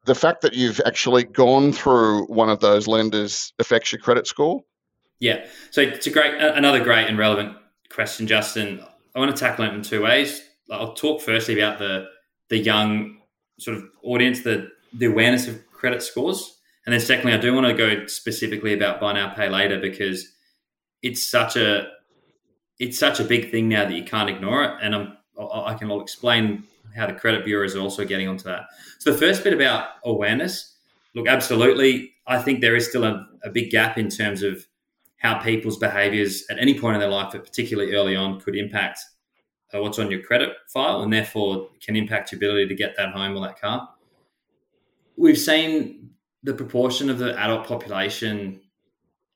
the, 0.05 0.15
fact 0.15 0.41
that 0.41 0.53
you've 0.53 0.81
actually 0.85 1.23
gone 1.23 1.71
through 1.71 2.25
one 2.25 2.49
of 2.49 2.59
those 2.59 2.87
lenders 2.87 3.53
affects 3.59 3.91
your 3.91 3.99
credit 3.99 4.27
score? 4.27 4.63
Yeah. 5.19 5.45
So 5.71 5.81
it's 5.81 6.07
a 6.07 6.11
great, 6.11 6.35
another 6.39 6.83
great 6.83 7.07
and 7.07 7.17
relevant 7.17 7.57
question, 7.89 8.27
Justin. 8.27 8.81
I 9.15 9.19
want 9.19 9.35
to 9.35 9.39
tackle 9.39 9.65
it 9.65 9.73
in 9.73 9.81
two 9.81 10.03
ways. 10.03 10.41
I'll 10.71 10.93
talk 10.93 11.21
firstly 11.21 11.59
about 11.59 11.79
the 11.79 12.07
the 12.49 12.57
young 12.57 13.17
sort 13.59 13.77
of 13.77 13.85
audience, 14.03 14.41
the 14.41 14.69
the 14.93 15.05
awareness 15.05 15.47
of 15.47 15.65
credit 15.71 16.01
scores, 16.03 16.57
and 16.85 16.93
then 16.93 17.01
secondly, 17.01 17.33
I 17.33 17.37
do 17.37 17.53
want 17.53 17.67
to 17.67 17.73
go 17.73 18.05
specifically 18.07 18.73
about 18.73 19.01
buy 19.01 19.13
now, 19.13 19.33
pay 19.33 19.49
later 19.49 19.79
because 19.79 20.31
it's 21.01 21.23
such 21.23 21.55
a 21.55 21.87
it's 22.79 22.97
such 22.97 23.19
a 23.19 23.23
big 23.23 23.51
thing 23.51 23.67
now 23.69 23.85
that 23.85 23.93
you 23.93 24.03
can't 24.03 24.29
ignore 24.29 24.63
it. 24.63 24.71
And 24.81 24.95
I'm 24.95 25.17
I 25.37 25.73
can 25.75 25.91
all 25.91 26.01
explain 26.01 26.63
how 26.95 27.07
the 27.07 27.13
credit 27.13 27.45
bureaus 27.45 27.75
are 27.75 27.79
also 27.79 28.05
getting 28.05 28.27
onto 28.27 28.43
that. 28.43 28.65
So 28.99 29.11
the 29.11 29.17
first 29.17 29.43
bit 29.43 29.53
about 29.53 29.89
awareness, 30.03 30.75
look, 31.15 31.27
absolutely, 31.27 32.13
I 32.27 32.39
think 32.39 32.61
there 32.61 32.75
is 32.75 32.87
still 32.87 33.03
a, 33.03 33.27
a 33.43 33.49
big 33.49 33.69
gap 33.71 33.97
in 33.97 34.09
terms 34.09 34.43
of 34.43 34.65
how 35.17 35.39
people's 35.39 35.77
behaviours 35.77 36.43
at 36.49 36.59
any 36.59 36.79
point 36.79 36.95
in 36.95 36.99
their 36.99 37.09
life, 37.09 37.29
but 37.31 37.43
particularly 37.43 37.93
early 37.93 38.15
on, 38.15 38.39
could 38.39 38.55
impact 38.55 38.99
uh, 39.73 39.81
what's 39.81 39.99
on 39.99 40.11
your 40.11 40.21
credit 40.21 40.53
file, 40.71 41.01
and 41.01 41.11
therefore 41.11 41.69
can 41.83 41.95
impact 41.95 42.31
your 42.31 42.37
ability 42.37 42.67
to 42.67 42.75
get 42.75 42.95
that 42.97 43.11
home 43.13 43.35
or 43.35 43.41
that 43.41 43.59
car. 43.59 43.89
We've 45.17 45.37
seen 45.37 46.11
the 46.43 46.53
proportion 46.53 47.09
of 47.09 47.17
the 47.17 47.37
adult 47.39 47.67
population 47.67 48.61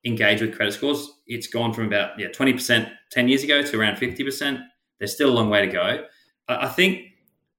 engage 0.05 0.41
with 0.41 0.55
credit 0.55 0.73
scores. 0.73 1.09
It's 1.27 1.47
gone 1.47 1.73
from 1.73 1.87
about 1.87 2.17
yeah 2.19 2.29
twenty 2.29 2.53
percent 2.53 2.89
ten 3.11 3.27
years 3.27 3.43
ago 3.43 3.61
to 3.61 3.79
around 3.79 3.97
fifty 3.97 4.23
percent. 4.23 4.59
There's 4.99 5.13
still 5.13 5.29
a 5.29 5.33
long 5.33 5.49
way 5.49 5.65
to 5.65 5.71
go. 5.71 6.05
I 6.47 6.67
think 6.67 7.10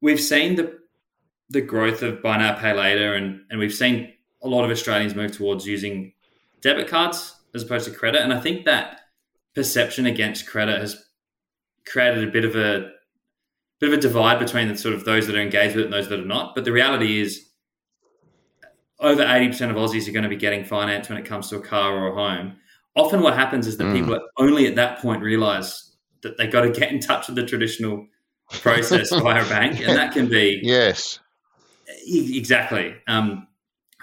we've 0.03 0.21
seen 0.21 0.57
the 0.57 0.79
the 1.49 1.63
growth 1.63 2.03
of 2.03 2.23
buy 2.23 2.37
now 2.37 2.59
pay 2.59 2.75
later, 2.75 3.15
and 3.15 3.41
and 3.49 3.59
we've 3.59 3.73
seen 3.73 4.13
a 4.43 4.49
lot 4.49 4.65
of 4.65 4.71
Australians 4.71 5.15
move 5.15 5.33
towards 5.33 5.67
using 5.67 6.13
debit 6.61 6.89
cards 6.89 7.35
as 7.55 7.63
opposed 7.63 7.87
to 7.87 7.91
credit. 7.91 8.21
And 8.21 8.33
I 8.33 8.41
think 8.41 8.65
that 8.67 9.01
perception 9.55 10.07
against 10.07 10.47
credit 10.47 10.81
has 10.81 11.05
created 11.87 12.27
a 12.27 12.31
bit 12.31 12.45
of 12.45 12.57
a 12.57 12.91
bit 13.81 13.93
of 13.93 13.99
a 13.99 14.03
divide 14.03 14.39
between 14.39 14.69
the 14.69 14.77
sort 14.77 14.95
of 14.95 15.05
those 15.05 15.27
that 15.27 15.37
are 15.37 15.41
engaged 15.41 15.77
with 15.77 15.85
it 15.85 15.87
and 15.87 15.95
those 15.95 16.09
that 16.09 16.21
are 16.21 16.25
not. 16.25 16.55
But 16.55 16.65
the 16.65 16.73
reality 16.73 17.21
is 17.21 17.49
over 19.01 19.25
80% 19.25 19.71
of 19.71 19.77
Aussies 19.77 20.07
are 20.09 20.13
going 20.13 20.23
to 20.23 20.29
be 20.29 20.37
getting 20.37 20.65
finance 20.65 21.09
when 21.09 21.19
it 21.19 21.25
comes 21.25 21.49
to 21.49 21.57
a 21.57 21.61
car 21.61 21.93
or 21.93 22.13
a 22.13 22.15
home. 22.15 22.57
Often 22.95 23.23
what 23.23 23.35
happens 23.35 23.67
is 23.67 23.77
that 23.79 23.85
mm. 23.85 23.95
people 23.95 24.21
only 24.39 24.69
at 24.69 24.77
that 24.77 25.01
point 25.01 25.23
realize 25.23 25.97
that 26.23 26.39
they've 26.39 26.53
got 26.53 26.61
to 26.61 26.71
get 26.71 26.93
in 26.93 27.01
touch 27.01 27.27
with 27.27 27.35
the 27.35 27.45
traditional 27.45 28.07
process 28.61 29.11
via 29.11 29.45
a 29.45 29.49
bank. 29.49 29.81
And 29.81 29.97
that 29.97 30.13
can 30.13 30.29
be. 30.29 30.61
Yes. 30.63 31.19
Exactly. 32.07 32.95
Um, 33.07 33.47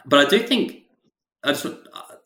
but 0.06 0.26
I 0.26 0.30
do 0.30 0.40
think 0.40 0.84
I 1.44 1.54
just, 1.54 1.68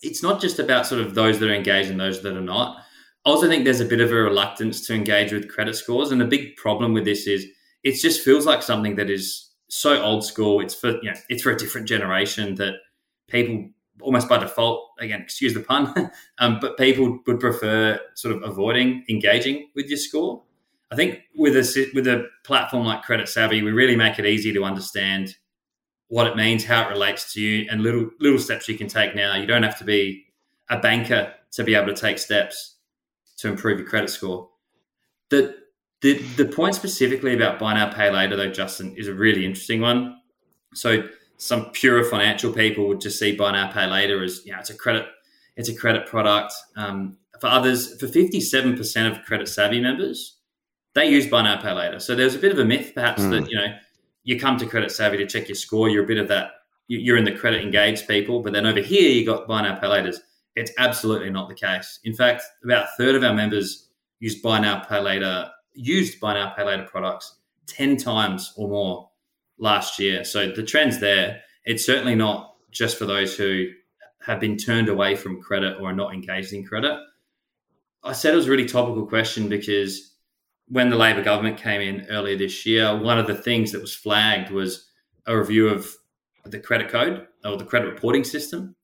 it's 0.01 0.23
not 0.23 0.41
just 0.41 0.59
about 0.59 0.85
sort 0.85 1.01
of 1.01 1.15
those 1.15 1.39
that 1.39 1.49
are 1.49 1.53
engaged 1.53 1.89
and 1.89 1.99
those 1.99 2.21
that 2.23 2.35
are 2.35 2.41
not. 2.41 2.77
I 3.25 3.29
also 3.29 3.47
think 3.47 3.63
there's 3.63 3.79
a 3.79 3.85
bit 3.85 4.01
of 4.01 4.11
a 4.11 4.15
reluctance 4.15 4.85
to 4.87 4.93
engage 4.93 5.31
with 5.31 5.49
credit 5.49 5.75
scores. 5.75 6.11
And 6.11 6.19
the 6.19 6.25
big 6.25 6.57
problem 6.57 6.93
with 6.93 7.05
this 7.05 7.25
is 7.27 7.45
it 7.83 7.93
just 8.01 8.21
feels 8.21 8.45
like 8.45 8.61
something 8.61 8.95
that 8.95 9.09
is 9.09 9.49
so 9.69 10.01
old 10.01 10.25
school. 10.25 10.59
It's 10.61 10.75
for 10.75 10.91
you 11.01 11.11
know, 11.11 11.17
it's 11.29 11.43
for 11.43 11.51
a 11.51 11.57
different 11.57 11.87
generation 11.87 12.55
that 12.55 12.75
people 13.29 13.69
almost 14.01 14.27
by 14.27 14.37
default, 14.37 14.89
again, 14.99 15.21
excuse 15.21 15.53
the 15.53 15.59
pun, 15.61 16.11
um, 16.39 16.59
but 16.59 16.77
people 16.77 17.19
would 17.25 17.39
prefer 17.39 17.99
sort 18.15 18.35
of 18.35 18.43
avoiding 18.43 19.05
engaging 19.09 19.69
with 19.75 19.87
your 19.87 19.97
score. 19.97 20.41
I 20.93 20.95
think 20.95 21.21
with 21.35 21.55
a 21.55 21.91
with 21.95 22.05
a 22.05 22.27
platform 22.43 22.85
like 22.85 23.01
Credit 23.01 23.27
Savvy, 23.27 23.63
we 23.63 23.71
really 23.71 23.95
make 23.95 24.19
it 24.19 24.27
easy 24.27 24.53
to 24.53 24.63
understand 24.63 25.35
what 26.09 26.27
it 26.27 26.35
means, 26.35 26.63
how 26.63 26.87
it 26.87 26.91
relates 26.91 27.33
to 27.33 27.41
you, 27.41 27.67
and 27.71 27.81
little 27.81 28.11
little 28.19 28.37
steps 28.37 28.69
you 28.69 28.77
can 28.77 28.87
take 28.87 29.15
now. 29.15 29.35
You 29.35 29.47
don't 29.47 29.63
have 29.63 29.79
to 29.79 29.83
be 29.83 30.25
a 30.69 30.79
banker 30.79 31.33
to 31.53 31.63
be 31.63 31.73
able 31.73 31.87
to 31.87 31.99
take 31.99 32.19
steps 32.19 32.75
to 33.37 33.47
improve 33.47 33.79
your 33.79 33.87
credit 33.87 34.11
score. 34.11 34.49
The 35.29 35.55
the 36.01 36.19
the 36.37 36.45
point 36.45 36.75
specifically 36.75 37.33
about 37.33 37.57
buy 37.57 37.73
now 37.73 37.91
pay 37.91 38.11
later 38.11 38.35
though, 38.35 38.51
Justin, 38.51 38.95
is 38.95 39.07
a 39.07 39.15
really 39.15 39.47
interesting 39.47 39.81
one. 39.81 40.19
So 40.75 41.09
some 41.37 41.71
pure 41.71 42.03
financial 42.03 42.53
people 42.53 42.87
would 42.87 43.01
just 43.01 43.17
see 43.17 43.35
buy 43.35 43.53
now 43.53 43.71
pay 43.71 43.87
later 43.87 44.23
as 44.23 44.45
you 44.45 44.51
know 44.51 44.59
it's 44.59 44.69
a 44.69 44.75
credit 44.75 45.07
it's 45.55 45.69
a 45.69 45.75
credit 45.75 46.05
product. 46.05 46.53
Um, 46.75 47.17
for 47.41 47.47
others, 47.47 47.99
for 47.99 48.07
fifty 48.07 48.39
seven 48.39 48.77
percent 48.77 49.11
of 49.11 49.25
credit 49.25 49.47
savvy 49.47 49.81
members, 49.81 50.37
they 50.95 51.09
use 51.09 51.27
buy 51.27 51.41
now 51.41 51.61
pay 51.61 51.71
later. 51.71 51.99
So 51.99 52.15
there's 52.15 52.35
a 52.35 52.39
bit 52.39 52.51
of 52.51 52.59
a 52.59 52.65
myth 52.65 52.91
perhaps 52.93 53.21
mm. 53.21 53.31
that 53.31 53.49
you 53.49 53.57
know 53.57 53.75
you 54.23 54.39
come 54.39 54.57
to 54.57 54.65
credit 54.65 54.91
savvy 54.91 55.17
to 55.17 55.25
check 55.25 55.47
your 55.47 55.55
score. 55.55 55.89
You're 55.89 56.03
a 56.03 56.07
bit 56.07 56.17
of 56.17 56.27
that. 56.29 56.51
You're 56.87 57.17
in 57.17 57.23
the 57.23 57.31
credit 57.31 57.61
engaged 57.61 58.07
people, 58.07 58.41
but 58.41 58.53
then 58.53 58.65
over 58.65 58.81
here 58.81 59.09
you 59.09 59.25
got 59.25 59.47
buy 59.47 59.61
now 59.61 59.75
pay 59.75 59.87
later. 59.87 60.13
It's 60.55 60.71
absolutely 60.77 61.29
not 61.29 61.49
the 61.49 61.55
case. 61.55 61.99
In 62.03 62.13
fact, 62.13 62.43
about 62.63 62.85
a 62.85 62.89
third 62.97 63.15
of 63.15 63.23
our 63.23 63.33
members 63.33 63.89
use 64.19 64.39
buy 64.41 64.59
now 64.59 64.79
pay 64.83 64.99
later 64.99 65.49
used 65.73 66.19
buy 66.19 66.33
now 66.33 66.53
pay 66.55 66.63
later 66.63 66.83
products 66.83 67.39
10 67.67 67.97
times 67.97 68.53
or 68.57 68.69
more 68.69 69.09
last 69.57 69.99
year. 69.99 70.23
So 70.23 70.51
the 70.51 70.63
trend's 70.63 70.99
there. 70.99 71.41
It's 71.65 71.85
certainly 71.85 72.15
not 72.15 72.55
just 72.71 72.97
for 72.97 73.05
those 73.05 73.35
who 73.35 73.69
have 74.21 74.39
been 74.39 74.57
turned 74.57 74.89
away 74.89 75.15
from 75.15 75.41
credit 75.41 75.77
or 75.79 75.89
are 75.89 75.95
not 75.95 76.13
engaged 76.13 76.53
in 76.53 76.65
credit. 76.65 76.97
I 78.03 78.13
said 78.13 78.33
it 78.33 78.37
was 78.37 78.47
a 78.47 78.51
really 78.51 78.65
topical 78.65 79.05
question 79.05 79.47
because 79.49 80.12
when 80.67 80.89
the 80.89 80.95
Labor 80.95 81.23
government 81.23 81.57
came 81.57 81.81
in 81.81 82.05
earlier 82.07 82.37
this 82.37 82.65
year, 82.65 82.97
one 82.97 83.19
of 83.19 83.27
the 83.27 83.35
things 83.35 83.71
that 83.71 83.81
was 83.81 83.95
flagged 83.95 84.51
was 84.51 84.89
a 85.25 85.37
review 85.37 85.69
of 85.69 85.93
the 86.45 86.59
credit 86.59 86.89
code 86.89 87.27
or 87.45 87.57
the 87.57 87.65
credit 87.65 87.87
reporting 87.87 88.23
system. 88.23 88.75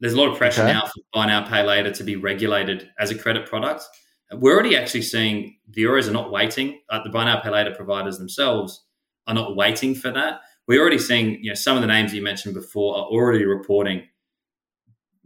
There's 0.00 0.12
a 0.12 0.16
lot 0.16 0.30
of 0.30 0.38
pressure 0.38 0.62
okay. 0.62 0.72
now 0.72 0.82
for 0.82 1.02
buy 1.12 1.26
now, 1.26 1.46
pay 1.46 1.62
later 1.62 1.90
to 1.90 2.04
be 2.04 2.16
regulated 2.16 2.88
as 2.98 3.10
a 3.10 3.18
credit 3.18 3.48
product. 3.48 3.84
We're 4.32 4.54
already 4.54 4.76
actually 4.76 5.02
seeing 5.02 5.56
the 5.66 5.72
bureaus 5.72 6.08
are 6.08 6.12
not 6.12 6.30
waiting. 6.30 6.80
Uh, 6.88 7.02
the 7.02 7.10
buy 7.10 7.24
now 7.24 7.40
pay 7.40 7.50
later 7.50 7.74
providers 7.74 8.18
themselves 8.18 8.84
are 9.26 9.34
not 9.34 9.56
waiting 9.56 9.94
for 9.94 10.10
that. 10.10 10.40
We're 10.66 10.80
already 10.80 10.98
seeing, 10.98 11.42
you 11.42 11.50
know, 11.50 11.54
some 11.54 11.76
of 11.76 11.80
the 11.80 11.86
names 11.88 12.14
you 12.14 12.22
mentioned 12.22 12.54
before 12.54 12.96
are 12.96 13.04
already 13.04 13.44
reporting 13.44 14.06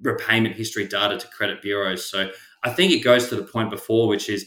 repayment 0.01 0.55
history 0.55 0.87
data 0.87 1.19
to 1.19 1.27
credit 1.29 1.63
bureaus. 1.63 2.09
So 2.09 2.31
I 2.63 2.71
think 2.71 2.93
it 2.93 3.01
goes 3.01 3.29
to 3.29 3.37
the 3.37 3.43
point 3.43 3.71
before, 3.71 4.09
which 4.09 4.29
is 4.29 4.47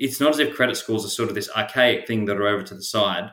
it's 0.00 0.18
not 0.18 0.30
as 0.30 0.38
if 0.38 0.56
credit 0.56 0.76
scores 0.78 1.04
are 1.04 1.10
sort 1.10 1.28
of 1.28 1.34
this 1.34 1.50
archaic 1.50 2.06
thing 2.06 2.24
that 2.24 2.38
are 2.38 2.48
over 2.48 2.62
to 2.62 2.74
the 2.74 2.82
side. 2.82 3.30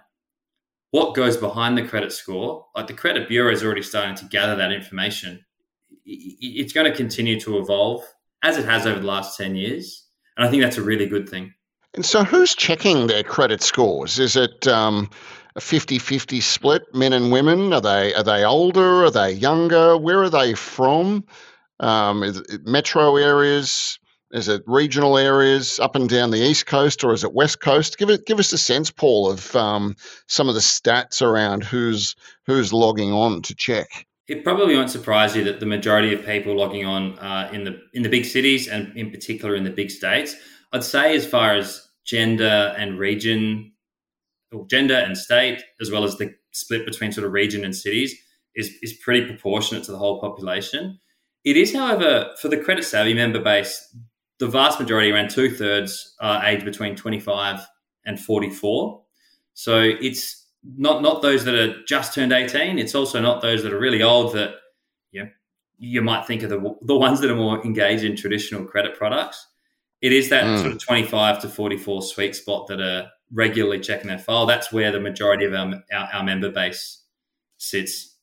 What 0.92 1.16
goes 1.16 1.38
behind 1.38 1.78
the 1.78 1.88
credit 1.88 2.12
score, 2.12 2.66
like 2.76 2.88
the 2.88 2.94
credit 2.94 3.30
bureau 3.30 3.52
is 3.52 3.64
already 3.64 3.82
starting 3.82 4.16
to 4.16 4.26
gather 4.26 4.56
that 4.58 4.74
information. 4.74 5.46
It's 6.06 6.74
going 6.74 6.90
to 6.90 6.96
continue 6.96 7.40
to 7.42 7.58
evolve 7.58 8.04
as 8.44 8.58
it 8.58 8.66
has 8.66 8.86
over 8.86 9.00
the 9.00 9.08
last 9.08 9.38
10 9.38 9.56
years. 9.56 10.08
And 10.36 10.46
I 10.46 10.52
think 10.52 10.62
that's 10.62 10.78
a 10.78 10.82
really 10.82 11.08
good 11.08 11.28
thing. 11.30 11.54
And 11.94 12.06
so, 12.06 12.24
who's 12.24 12.54
checking 12.54 13.08
their 13.08 13.24
credit 13.24 13.64
scores? 13.64 14.20
Is 14.20 14.36
it 14.36 14.68
um, 14.68 15.10
a 15.56 15.62
50 15.62 16.00
50 16.00 16.42
split, 16.42 16.84
men 16.94 17.14
and 17.14 17.32
women? 17.32 17.74
Are 17.74 17.82
they, 17.82 18.14
are 18.14 18.24
they 18.24 18.44
older? 18.44 19.06
Are 19.06 19.12
they 19.12 19.32
younger? 19.32 19.98
Where 19.98 20.22
are 20.22 20.30
they 20.30 20.54
from? 20.54 21.26
Um, 21.80 22.24
metro 22.66 23.16
areas? 23.16 24.00
Is 24.32 24.50
it 24.50 24.62
regional 24.68 25.18
areas 25.18 25.80
up 25.80 25.96
and 25.96 26.10
down 26.10 26.32
the 26.32 26.42
east 26.42 26.66
coast, 26.66 27.04
or 27.04 27.14
is 27.14 27.24
it 27.24 27.34
west 27.34 27.62
coast? 27.62 27.98
Give 27.98 28.10
it, 28.10 28.26
give 28.26 28.40
us 28.40 28.52
a 28.52 28.58
sense, 28.58 28.92
Paul, 28.92 29.32
of 29.32 29.56
um, 29.56 29.96
some 30.28 30.50
of 30.50 30.56
the 30.56 30.62
stats 30.62 31.22
around 31.22 31.64
who's 31.64 32.16
who's 32.46 32.74
logging 32.74 33.14
on 33.14 33.42
to 33.44 33.56
check. 33.56 34.06
It 34.28 34.44
probably 34.44 34.76
won't 34.76 34.90
surprise 34.90 35.36
you 35.36 35.46
that 35.46 35.62
the 35.62 35.66
majority 35.66 36.14
of 36.14 36.26
people 36.26 36.58
logging 36.58 36.86
on 36.86 37.18
are 37.20 37.54
in 37.54 37.64
the 37.64 37.80
in 37.94 38.04
the 38.04 38.10
big 38.10 38.26
cities 38.26 38.68
and 38.68 38.96
in 38.98 39.12
particular 39.12 39.56
in 39.56 39.64
the 39.64 39.70
big 39.70 39.90
states. 39.90 40.36
I'd 40.74 40.84
say 40.84 41.16
as 41.16 41.26
far 41.26 41.56
as 41.56 41.88
gender 42.06 42.76
and 42.78 43.00
region, 43.00 43.72
or 44.52 44.68
gender 44.68 44.96
and 44.96 45.18
state, 45.18 45.64
as 45.80 45.90
well 45.90 46.04
as 46.04 46.18
the 46.18 46.34
split 46.52 46.86
between 46.86 47.14
sort 47.14 47.26
of 47.26 47.32
region 47.32 47.64
and 47.64 47.74
cities, 47.74 48.14
is 48.56 48.72
is 48.82 48.92
pretty 48.92 49.26
proportionate 49.26 49.86
to 49.86 49.94
the 49.94 49.98
whole 49.98 50.20
population. 50.20 51.00
It 51.46 51.56
is, 51.56 51.74
however, 51.74 52.32
for 52.42 52.50
the 52.50 52.58
credit 52.58 52.84
savvy 52.84 53.14
member 53.14 53.40
base, 53.40 53.96
the 54.40 54.48
vast 54.48 54.80
majority, 54.80 55.12
around 55.12 55.30
two 55.30 55.50
thirds, 55.50 56.16
are 56.20 56.46
aged 56.46 56.66
between 56.66 56.96
twenty 56.96 57.20
five 57.20 57.66
and 58.06 58.20
forty 58.20 58.50
four. 58.50 59.04
So 59.54 59.80
it's 59.82 60.48
not 60.76 61.02
not 61.02 61.22
those 61.22 61.46
that 61.46 61.56
are 61.56 61.84
just 61.84 62.14
turned 62.14 62.34
18 62.34 62.80
it's 62.80 62.96
also 62.96 63.22
not 63.22 63.42
those 63.42 63.64
that 63.64 63.74
are 63.74 63.80
really 63.80 64.04
old 64.04 64.34
that 64.34 64.56
you 65.12 65.24
know, 65.24 65.30
you 65.78 66.02
might 66.02 66.26
think 66.26 66.44
of 66.44 66.50
the, 66.50 66.76
the 66.82 66.98
ones 66.98 67.20
that 67.22 67.32
are 67.32 67.36
more 67.36 67.64
engaged 67.64 68.04
in 68.04 68.16
traditional 68.16 68.66
credit 68.66 68.96
products 68.96 69.48
it 70.02 70.12
is 70.12 70.30
that 70.30 70.44
mm. 70.44 70.60
sort 70.60 70.72
of 70.72 70.84
25 70.84 71.42
to 71.42 71.50
44 71.50 72.02
sweet 72.02 72.36
spot 72.36 72.68
that 72.68 72.82
are 72.82 73.08
regularly 73.32 73.80
checking 73.80 74.08
their 74.08 74.20
file 74.20 74.46
that's 74.46 74.72
where 74.72 74.92
the 74.92 75.00
majority 75.00 75.46
of 75.46 75.54
our, 75.54 75.82
our, 75.94 76.10
our 76.14 76.24
member 76.24 76.50
base 76.50 77.04
sits 77.58 78.16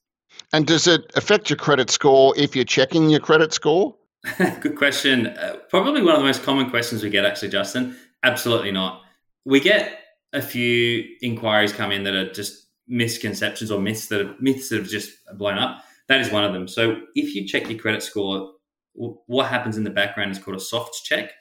and 0.52 0.66
does 0.66 0.86
it 0.86 1.10
affect 1.14 1.48
your 1.48 1.56
credit 1.56 1.90
score 1.90 2.34
if 2.36 2.54
you're 2.54 2.64
checking 2.64 3.08
your 3.08 3.20
credit 3.20 3.52
score 3.52 3.94
good 4.60 4.76
question 4.76 5.26
uh, 5.26 5.56
probably 5.68 6.02
one 6.02 6.14
of 6.14 6.20
the 6.20 6.26
most 6.26 6.42
common 6.42 6.70
questions 6.70 7.02
we 7.02 7.10
get 7.10 7.24
actually 7.24 7.48
justin 7.48 7.96
absolutely 8.22 8.72
not 8.72 9.02
we 9.44 9.60
get 9.60 10.00
a 10.32 10.42
few 10.42 11.04
inquiries 11.22 11.72
come 11.72 11.92
in 11.92 12.02
that 12.04 12.14
are 12.14 12.30
just 12.32 12.66
misconceptions 12.86 13.70
or 13.70 13.80
myths 13.80 14.08
that 14.08 14.40
myths 14.40 14.68
that 14.68 14.78
have 14.78 14.88
just 14.88 15.12
blown 15.38 15.58
up. 15.58 15.82
That 16.08 16.20
is 16.20 16.30
one 16.30 16.44
of 16.44 16.52
them. 16.52 16.68
So 16.68 16.96
if 17.14 17.34
you 17.34 17.46
check 17.46 17.70
your 17.70 17.78
credit 17.78 18.02
score, 18.02 18.52
what 18.94 19.48
happens 19.48 19.76
in 19.76 19.84
the 19.84 19.90
background 19.90 20.32
is 20.32 20.38
called 20.38 20.56
a 20.56 20.60
soft 20.60 21.02
check, 21.04 21.32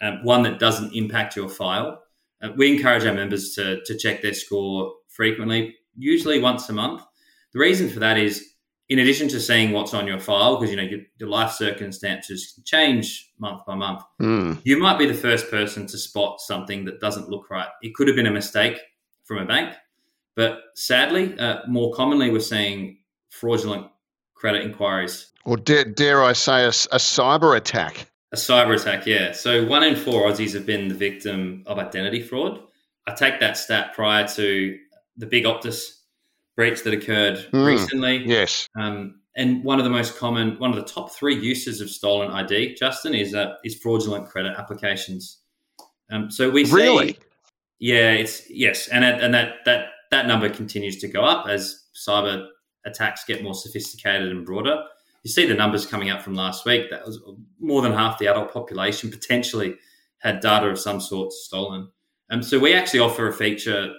um, 0.00 0.20
one 0.22 0.42
that 0.44 0.58
doesn't 0.58 0.94
impact 0.94 1.36
your 1.36 1.48
file. 1.48 2.02
Uh, 2.40 2.50
we 2.56 2.72
encourage 2.72 3.04
our 3.04 3.14
members 3.14 3.54
to, 3.54 3.82
to 3.84 3.96
check 3.96 4.22
their 4.22 4.34
score 4.34 4.92
frequently, 5.08 5.76
usually 5.96 6.38
once 6.38 6.68
a 6.68 6.72
month. 6.72 7.02
The 7.52 7.58
reason 7.58 7.88
for 7.88 8.00
that 8.00 8.18
is 8.18 8.53
in 8.88 8.98
addition 8.98 9.28
to 9.28 9.40
seeing 9.40 9.72
what's 9.72 9.94
on 9.94 10.06
your 10.06 10.18
file, 10.18 10.56
because 10.56 10.70
you 10.70 10.76
know 10.76 10.82
your, 10.82 11.00
your 11.18 11.28
life 11.28 11.52
circumstances 11.52 12.60
change 12.64 13.30
month 13.38 13.64
by 13.66 13.74
month, 13.74 14.02
Mm. 14.20 14.60
you 14.64 14.78
might 14.78 14.98
be 14.98 15.06
the 15.06 15.14
first 15.14 15.50
person 15.50 15.86
to 15.86 15.98
spot 15.98 16.40
something 16.40 16.84
that 16.84 17.00
doesn't 17.00 17.28
look 17.28 17.50
right. 17.50 17.68
It 17.82 17.94
could 17.94 18.08
have 18.08 18.16
been 18.16 18.26
a 18.26 18.30
mistake 18.30 18.78
from 19.24 19.38
a 19.38 19.44
bank, 19.46 19.74
but 20.36 20.60
sadly, 20.74 21.38
uh, 21.38 21.60
more 21.68 21.94
commonly, 21.94 22.30
we're 22.30 22.40
seeing 22.40 22.98
fraudulent 23.30 23.86
credit 24.34 24.62
inquiries. 24.62 25.30
Or 25.44 25.56
dare, 25.56 25.84
dare 25.84 26.22
I 26.22 26.32
say, 26.32 26.64
a 26.64 26.70
cyber 26.70 27.56
attack? 27.56 28.10
A 28.32 28.36
cyber 28.36 28.78
attack, 28.78 29.06
yeah. 29.06 29.32
So 29.32 29.64
one 29.66 29.82
in 29.84 29.94
four 29.96 30.28
Aussies 30.28 30.54
have 30.54 30.66
been 30.66 30.88
the 30.88 30.94
victim 30.94 31.62
of 31.66 31.78
identity 31.78 32.20
fraud. 32.20 32.60
I 33.06 33.14
take 33.14 33.40
that 33.40 33.56
stat 33.56 33.94
prior 33.94 34.26
to 34.28 34.78
the 35.16 35.26
big 35.26 35.44
Optus 35.44 35.93
breach 36.56 36.82
that 36.84 36.94
occurred 36.94 37.38
Hmm. 37.50 37.64
recently. 37.64 38.24
Yes. 38.24 38.68
Um, 38.78 39.20
and 39.36 39.64
one 39.64 39.78
of 39.78 39.84
the 39.84 39.90
most 39.90 40.16
common, 40.16 40.58
one 40.60 40.70
of 40.70 40.76
the 40.76 40.84
top 40.84 41.10
three 41.12 41.34
uses 41.34 41.80
of 41.80 41.90
stolen 41.90 42.30
ID, 42.30 42.74
Justin, 42.76 43.14
is 43.14 43.34
uh, 43.34 43.54
is 43.64 43.74
fraudulent 43.76 44.28
credit 44.28 44.54
applications. 44.56 45.38
Um, 46.12 46.30
so 46.30 46.50
we 46.50 46.64
see, 46.64 46.72
Really? 46.74 47.18
yeah, 47.80 48.12
it's 48.12 48.48
yes, 48.48 48.88
and 48.88 49.04
it, 49.04 49.20
and 49.22 49.34
that 49.34 49.64
that 49.64 49.86
that 50.10 50.26
number 50.26 50.48
continues 50.48 50.98
to 50.98 51.08
go 51.08 51.22
up 51.24 51.48
as 51.48 51.86
cyber 51.94 52.46
attacks 52.86 53.24
get 53.24 53.42
more 53.42 53.54
sophisticated 53.54 54.30
and 54.30 54.44
broader. 54.46 54.84
You 55.24 55.30
see 55.30 55.46
the 55.46 55.54
numbers 55.54 55.86
coming 55.86 56.10
up 56.10 56.20
from 56.22 56.34
last 56.34 56.66
week. 56.66 56.90
That 56.90 57.04
was 57.04 57.18
more 57.58 57.80
than 57.82 57.92
half 57.92 58.18
the 58.18 58.26
adult 58.28 58.52
population 58.52 59.10
potentially 59.10 59.76
had 60.18 60.40
data 60.40 60.66
of 60.68 60.78
some 60.78 61.00
sort 61.00 61.32
stolen. 61.32 61.88
Um, 62.30 62.42
so 62.42 62.58
we 62.58 62.74
actually 62.74 63.00
offer 63.00 63.26
a 63.26 63.32
feature 63.32 63.92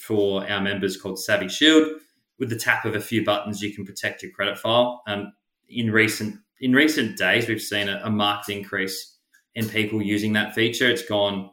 for 0.00 0.48
our 0.50 0.60
members 0.60 0.96
called 0.96 1.18
Savvy 1.18 1.48
Shield. 1.48 2.00
With 2.38 2.48
the 2.48 2.56
tap 2.56 2.84
of 2.84 2.94
a 2.94 3.00
few 3.00 3.24
buttons, 3.24 3.60
you 3.60 3.74
can 3.74 3.84
protect 3.84 4.22
your 4.22 4.32
credit 4.32 4.58
file. 4.58 5.02
Um, 5.06 5.32
in 5.68 5.90
recent 5.90 6.36
in 6.60 6.72
recent 6.72 7.16
days, 7.16 7.48
we've 7.48 7.60
seen 7.60 7.88
a, 7.88 8.00
a 8.04 8.10
marked 8.10 8.48
increase 8.48 9.16
in 9.54 9.68
people 9.68 10.02
using 10.02 10.32
that 10.34 10.54
feature. 10.54 10.88
It's 10.88 11.04
gone. 11.04 11.50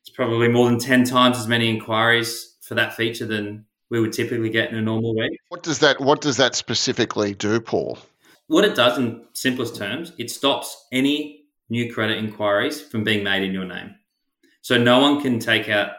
It's 0.00 0.10
probably 0.10 0.48
more 0.48 0.68
than 0.68 0.78
ten 0.78 1.04
times 1.04 1.38
as 1.38 1.46
many 1.46 1.68
inquiries 1.68 2.56
for 2.62 2.74
that 2.74 2.94
feature 2.94 3.26
than 3.26 3.66
we 3.90 4.00
would 4.00 4.12
typically 4.12 4.50
get 4.50 4.70
in 4.70 4.76
a 4.76 4.82
normal 4.82 5.14
week. 5.14 5.38
What 5.50 5.62
does 5.62 5.78
that 5.80 6.00
What 6.00 6.20
does 6.20 6.38
that 6.38 6.54
specifically 6.54 7.34
do, 7.34 7.60
Paul? 7.60 7.98
What 8.46 8.64
it 8.64 8.74
does, 8.74 8.98
in 8.98 9.24
simplest 9.32 9.76
terms, 9.76 10.12
it 10.18 10.30
stops 10.30 10.86
any 10.92 11.44
new 11.70 11.92
credit 11.92 12.18
inquiries 12.18 12.80
from 12.80 13.04
being 13.04 13.24
made 13.24 13.42
in 13.42 13.52
your 13.52 13.64
name. 13.64 13.94
So 14.60 14.78
no 14.78 15.00
one 15.00 15.22
can 15.22 15.38
take 15.38 15.68
out 15.68 15.92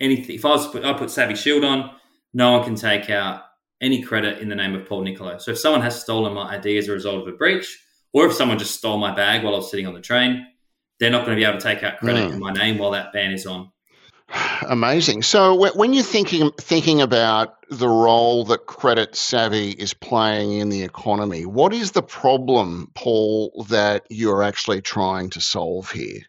anything. 0.00 0.36
If 0.36 0.44
I 0.44 0.50
was 0.50 0.66
put, 0.68 0.84
I 0.84 0.92
put 0.92 1.10
Savvy 1.10 1.34
Shield 1.34 1.64
on, 1.64 1.90
no 2.32 2.52
one 2.52 2.64
can 2.64 2.74
take 2.74 3.10
out 3.10 3.42
any 3.80 4.02
credit 4.02 4.38
in 4.38 4.48
the 4.48 4.54
name 4.54 4.74
of 4.74 4.86
Paul 4.86 5.02
Nicolo. 5.02 5.38
So 5.38 5.52
if 5.52 5.58
someone 5.58 5.82
has 5.82 6.00
stolen 6.00 6.32
my 6.32 6.56
ID 6.56 6.78
as 6.78 6.88
a 6.88 6.92
result 6.92 7.22
of 7.22 7.28
a 7.32 7.36
breach, 7.36 7.78
or 8.12 8.26
if 8.26 8.32
someone 8.32 8.58
just 8.58 8.76
stole 8.76 8.98
my 8.98 9.14
bag 9.14 9.42
while 9.44 9.54
I 9.54 9.58
was 9.58 9.70
sitting 9.70 9.86
on 9.86 9.94
the 9.94 10.00
train, 10.00 10.46
they're 11.00 11.10
not 11.10 11.26
going 11.26 11.36
to 11.36 11.40
be 11.40 11.44
able 11.44 11.58
to 11.58 11.64
take 11.64 11.82
out 11.82 11.98
credit 11.98 12.30
Mm. 12.30 12.34
in 12.34 12.38
my 12.40 12.52
name 12.52 12.78
while 12.78 12.92
that 12.92 13.12
ban 13.12 13.32
is 13.32 13.46
on. 13.46 13.70
Amazing. 14.68 15.22
So 15.22 15.70
when 15.74 15.92
you're 15.92 16.02
thinking 16.04 16.50
thinking 16.58 17.02
about 17.02 17.56
the 17.70 17.88
role 17.88 18.44
that 18.46 18.66
credit 18.66 19.16
savvy 19.16 19.70
is 19.72 19.92
playing 19.92 20.52
in 20.52 20.68
the 20.70 20.82
economy, 20.82 21.44
what 21.44 21.74
is 21.74 21.92
the 21.92 22.02
problem, 22.02 22.90
Paul, 22.94 23.66
that 23.68 24.06
you're 24.08 24.42
actually 24.42 24.80
trying 24.80 25.30
to 25.30 25.40
solve 25.40 25.90
here? 25.90 26.20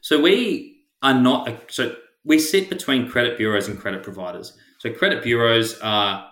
So 0.00 0.20
we 0.20 0.80
are 1.02 1.14
not 1.14 1.48
so 1.68 1.94
we 2.26 2.40
sit 2.40 2.68
between 2.68 3.08
credit 3.08 3.38
bureaus 3.38 3.68
and 3.68 3.78
credit 3.78 4.02
providers. 4.02 4.58
So 4.80 4.92
credit 4.92 5.22
bureaus 5.22 5.78
are 5.80 6.28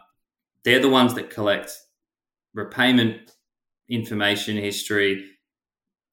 they're 0.65 0.81
the 0.81 0.89
ones 0.89 1.15
that 1.15 1.31
collect 1.31 1.73
repayment 2.53 3.31
information 3.89 4.57
history, 4.57 5.25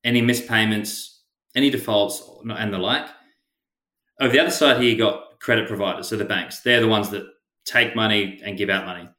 any 0.04 0.22
mispayments, 0.22 1.18
any 1.56 1.70
defaults, 1.70 2.24
and 2.48 2.74
the 2.74 2.78
like. 2.78 3.08
Over 4.20 4.32
the 4.32 4.40
other 4.40 4.52
side 4.52 4.80
here, 4.80 4.92
you 4.92 4.98
got 4.98 5.40
credit 5.40 5.68
providers, 5.68 6.10
so 6.10 6.16
the 6.16 6.26
banks. 6.26 6.62
They're 6.62 6.82
the 6.82 6.88
ones 6.88 7.10
that 7.10 7.26
take 7.66 7.96
money 7.96 8.40
and 8.46 8.58
give 8.58 8.70
out 8.70 8.86
money. 8.86 9.10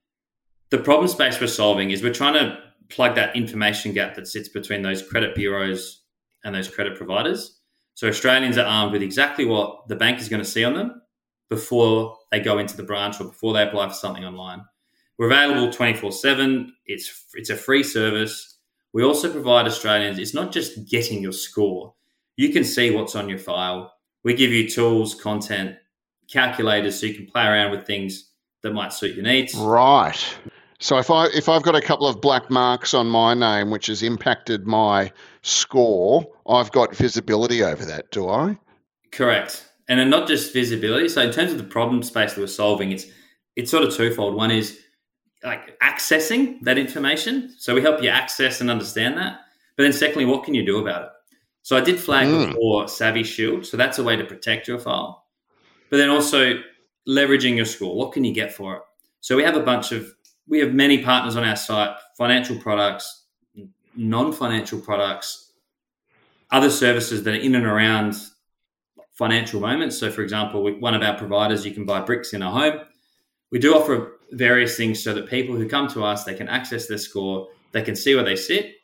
The 0.71 0.79
problem 0.79 1.09
space 1.09 1.41
we're 1.41 1.49
solving 1.49 1.91
is 1.91 2.03
we're 2.03 2.15
trying 2.15 2.35
to 2.35 2.59
plug 2.89 3.17
that 3.17 3.35
information 3.35 3.93
gap 3.93 4.15
that 4.15 4.29
sits 4.29 4.49
between 4.49 4.83
those 4.83 5.03
credit 5.03 5.35
bureaus 5.35 6.03
and 6.45 6.55
those 6.55 6.69
credit 6.69 6.97
providers. 6.97 7.62
So 7.95 8.09
Australians 8.09 8.59
are 8.59 8.67
armed 8.67 8.93
with 8.93 9.03
exactly 9.03 9.45
what 9.45 9.89
the 9.89 9.97
bank 9.97 10.21
is 10.21 10.29
going 10.29 10.43
to 10.43 10.49
see 10.49 10.65
on 10.65 10.75
them 10.75 11.03
before 11.49 12.17
they 12.31 12.41
go 12.41 12.59
into 12.59 12.77
the 12.77 12.83
branch 12.83 13.21
or 13.21 13.25
before 13.25 13.53
they 13.53 13.63
apply 13.63 13.89
for 13.89 13.95
something 13.95 14.25
online. 14.25 14.65
We're 15.19 15.27
available 15.27 15.69
24/7. 15.69 16.73
It's 16.87 17.27
it's 17.35 17.51
a 17.51 17.57
free 17.57 17.83
service. 17.83 18.57
We 18.93 19.03
also 19.03 19.31
provide 19.31 19.67
Australians 19.67 20.19
it's 20.19 20.35
not 20.35 20.53
just 20.53 20.89
getting 20.89 21.23
your 21.23 21.33
score. 21.33 21.95
You 22.37 22.53
can 22.53 22.65
see 22.65 22.91
what's 22.91 23.15
on 23.15 23.29
your 23.29 23.39
file. 23.39 23.95
We 24.25 24.35
give 24.35 24.51
you 24.51 24.69
tools, 24.69 25.15
content, 25.15 25.77
calculators 26.29 26.99
so 26.99 27.07
you 27.07 27.15
can 27.15 27.27
play 27.27 27.47
around 27.47 27.73
with 27.73 27.87
things 27.87 28.31
that 28.63 28.73
might 28.73 28.93
suit 28.93 29.15
your 29.15 29.25
needs. 29.25 29.55
Right. 29.55 30.37
So 30.83 30.99
if 30.99 31.11
I 31.13 31.27
if 31.27 31.49
I've 31.49 31.63
got 31.63 31.77
a 31.77 31.81
couple 31.81 32.09
of 32.09 32.21
black 32.21 32.51
marks 32.51 32.93
on 32.93 33.07
my 33.07 33.35
name 33.35 33.71
which 33.71 33.87
has 33.87 34.03
impacted 34.03 34.67
my 34.67 35.13
score, 35.43 36.27
I've 36.49 36.73
got 36.73 36.97
visibility 36.97 37.63
over 37.63 37.85
that, 37.85 38.11
do 38.11 38.29
I? 38.29 38.59
Correct. 39.13 39.65
And 39.89 40.01
then 40.01 40.11
not 40.11 40.27
just 40.27 40.53
visibility. 40.53 41.09
So 41.09 41.23
in 41.23 41.31
terms 41.31 41.53
of 41.53 41.59
the 41.59 41.65
problem 41.65 42.03
space 42.03 42.35
that 42.35 42.41
we're 42.41 42.49
solving, 42.49 42.91
it's 42.91 43.07
it's 43.55 43.71
sort 43.71 43.85
of 43.85 43.95
twofold. 43.95 44.35
One 44.35 44.51
is 44.51 44.81
like 45.45 45.79
accessing 45.79 46.61
that 46.63 46.79
information. 46.79 47.55
So 47.59 47.77
we 47.77 47.81
help 47.81 48.03
you 48.03 48.09
access 48.09 48.61
and 48.61 48.69
understand 48.69 49.17
that. 49.19 49.39
But 49.77 49.85
then 49.85 49.93
secondly, 49.93 50.25
what 50.25 50.43
can 50.43 50.53
you 50.53 50.67
do 50.67 50.79
about 50.79 51.05
it? 51.05 51.11
So 51.63 51.77
I 51.77 51.81
did 51.81 52.01
flag 52.01 52.27
Mm. 52.27 52.49
before 52.49 52.89
Savvy 52.89 53.23
Shield. 53.23 53.65
So 53.67 53.77
that's 53.77 54.01
a 54.01 54.03
way 54.03 54.17
to 54.17 54.25
protect 54.25 54.67
your 54.67 54.81
file. 54.81 55.27
But 55.91 55.99
then 55.99 56.11
also 56.11 56.61
leveraging 57.09 57.55
your 57.55 57.67
score. 57.67 57.95
What 57.95 58.11
can 58.13 58.25
you 58.25 58.35
get 58.35 58.53
for 58.53 58.77
it? 58.77 58.83
So 59.21 59.37
we 59.37 59.45
have 59.45 59.57
a 59.57 59.63
bunch 59.63 59.93
of 59.93 60.13
we 60.49 60.59
have 60.59 60.73
many 60.73 61.03
partners 61.03 61.37
on 61.37 61.45
our 61.45 61.57
site, 61.57 61.97
financial 62.17 62.57
products, 62.59 63.27
non-financial 63.97 64.81
products, 64.81 65.53
other 66.51 66.71
services 66.71 67.23
that 67.25 67.35
are 67.35 67.41
in 67.41 67.55
and 67.55 67.67
around 67.67 68.17
financial 69.13 69.61
moments. 69.61 69.99
So, 69.99 70.11
for 70.11 70.23
example, 70.23 70.63
one 70.81 70.95
of 70.95 71.03
our 71.03 71.17
providers, 71.17 71.65
you 71.65 71.73
can 71.73 71.85
buy 71.85 72.01
bricks 72.01 72.33
in 72.33 72.43
a 72.43 72.51
home. 72.51 72.81
We 73.51 73.59
do 73.59 73.75
offer 73.75 74.19
various 74.33 74.77
things 74.77 75.03
so 75.03 75.15
that 75.15 75.29
people 75.29 75.55
who 75.57 75.69
come 75.69 75.89
to 75.89 76.05
us, 76.05 76.25
they 76.25 76.35
can 76.35 76.49
access 76.49 76.87
their 76.87 76.99
score, 76.99 77.49
they 77.73 77.83
can 77.83 77.95
see 77.95 78.15
where 78.15 78.25
they 78.25 78.37
sit, 78.37 78.77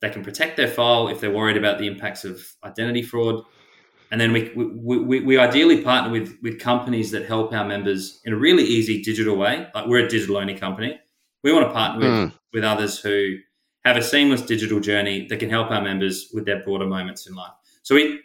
they 0.00 0.10
can 0.10 0.22
protect 0.22 0.56
their 0.56 0.68
file 0.68 1.08
if 1.08 1.20
they're 1.20 1.30
worried 1.30 1.56
about 1.56 1.78
the 1.78 1.86
impacts 1.86 2.24
of 2.24 2.42
identity 2.64 3.02
fraud. 3.02 3.44
And 4.10 4.20
then 4.20 4.32
we, 4.32 4.50
we, 4.54 4.98
we, 4.98 5.20
we 5.20 5.38
ideally 5.38 5.82
partner 5.82 6.10
with, 6.10 6.36
with 6.42 6.58
companies 6.60 7.10
that 7.10 7.26
help 7.26 7.52
our 7.52 7.64
members 7.64 8.20
in 8.24 8.32
a 8.32 8.36
really 8.36 8.64
easy 8.64 9.02
digital 9.02 9.36
way. 9.36 9.66
Like 9.74 9.86
we're 9.86 10.06
a 10.06 10.08
digital 10.08 10.38
only 10.38 10.54
company. 10.54 10.98
We 11.42 11.52
want 11.52 11.66
to 11.68 11.72
partner 11.72 11.98
with, 12.00 12.08
Mm. 12.08 12.32
with 12.52 12.64
others 12.64 12.98
who 12.98 13.36
have 13.84 13.96
a 13.96 14.02
seamless 14.02 14.42
digital 14.42 14.80
journey 14.80 15.26
that 15.28 15.38
can 15.38 15.50
help 15.50 15.70
our 15.70 15.82
members 15.82 16.30
with 16.32 16.46
their 16.46 16.62
broader 16.64 16.86
moments 16.86 17.26
in 17.26 17.34
life. 17.34 17.52
So 17.82 17.94
we 17.94 18.20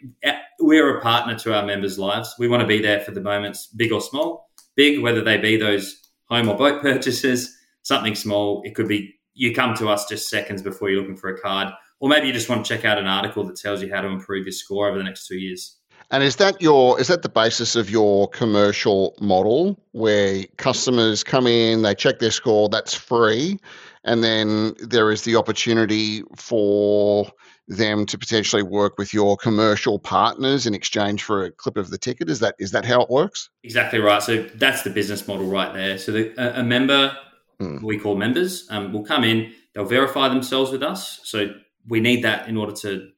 we're 0.60 0.98
a 0.98 1.00
partner 1.02 1.38
to 1.38 1.54
our 1.54 1.64
members' 1.64 1.98
lives. 1.98 2.34
We 2.38 2.48
want 2.48 2.60
to 2.62 2.66
be 2.66 2.80
there 2.80 3.00
for 3.00 3.12
the 3.12 3.20
moments, 3.20 3.66
big 3.66 3.92
or 3.92 4.00
small. 4.00 4.50
Big, 4.76 5.00
whether 5.00 5.22
they 5.22 5.36
be 5.38 5.56
those 5.56 6.10
home 6.28 6.48
or 6.48 6.56
boat 6.56 6.82
purchases, 6.82 7.56
something 7.82 8.14
small. 8.14 8.62
It 8.64 8.74
could 8.74 8.88
be 8.88 9.14
you 9.34 9.54
come 9.54 9.74
to 9.76 9.88
us 9.88 10.06
just 10.08 10.28
seconds 10.28 10.62
before 10.62 10.90
you're 10.90 11.00
looking 11.00 11.16
for 11.16 11.30
a 11.30 11.40
card, 11.40 11.72
or 12.04 12.10
maybe 12.10 12.26
you 12.26 12.34
just 12.34 12.50
want 12.50 12.66
to 12.66 12.68
check 12.76 12.84
out 12.84 12.98
an 12.98 13.06
article 13.06 13.44
that 13.44 13.56
tells 13.56 13.80
you 13.82 13.90
how 13.90 14.02
to 14.02 14.08
improve 14.08 14.44
your 14.44 14.52
score 14.52 14.86
over 14.86 14.98
the 14.98 15.02
next 15.02 15.26
two 15.26 15.38
years. 15.38 15.78
And 16.10 16.22
is 16.22 16.36
that 16.36 16.60
your 16.60 17.00
is 17.00 17.08
that 17.08 17.22
the 17.22 17.30
basis 17.30 17.76
of 17.76 17.88
your 17.88 18.28
commercial 18.28 19.16
model 19.22 19.82
where 19.92 20.44
customers 20.58 21.24
come 21.24 21.46
in, 21.46 21.80
they 21.80 21.94
check 21.94 22.18
their 22.18 22.30
score, 22.30 22.68
that's 22.68 22.92
free, 22.92 23.58
and 24.04 24.22
then 24.22 24.74
there 24.80 25.10
is 25.10 25.22
the 25.22 25.36
opportunity 25.36 26.22
for 26.36 27.26
them 27.68 28.04
to 28.04 28.18
potentially 28.18 28.62
work 28.62 28.98
with 28.98 29.14
your 29.14 29.38
commercial 29.38 29.98
partners 29.98 30.66
in 30.66 30.74
exchange 30.74 31.22
for 31.22 31.46
a 31.46 31.50
clip 31.52 31.78
of 31.78 31.88
the 31.88 31.96
ticket? 31.96 32.28
Is 32.28 32.40
that 32.40 32.54
is 32.58 32.72
that 32.72 32.84
how 32.84 33.00
it 33.00 33.08
works? 33.08 33.48
Exactly 33.62 33.98
right. 33.98 34.22
So 34.22 34.42
that's 34.56 34.82
the 34.82 34.90
business 34.90 35.26
model 35.26 35.46
right 35.46 35.72
there. 35.72 35.96
So 35.96 36.12
the, 36.12 36.60
a, 36.60 36.62
member, 36.62 37.16
Mm. 37.60 37.80
we 37.82 37.98
call 37.98 38.16
members, 38.16 38.66
um, 38.68 38.92
will 38.92 39.04
come 39.04 39.22
in. 39.22 39.52
They'll 39.74 39.84
verify 39.84 40.28
themselves 40.28 40.72
with 40.72 40.82
us. 40.82 41.20
So 41.22 41.54
we 41.88 42.00
need 42.00 42.22
that 42.24 42.48
in 42.48 42.56
order 42.56 42.72
to 42.72 43.10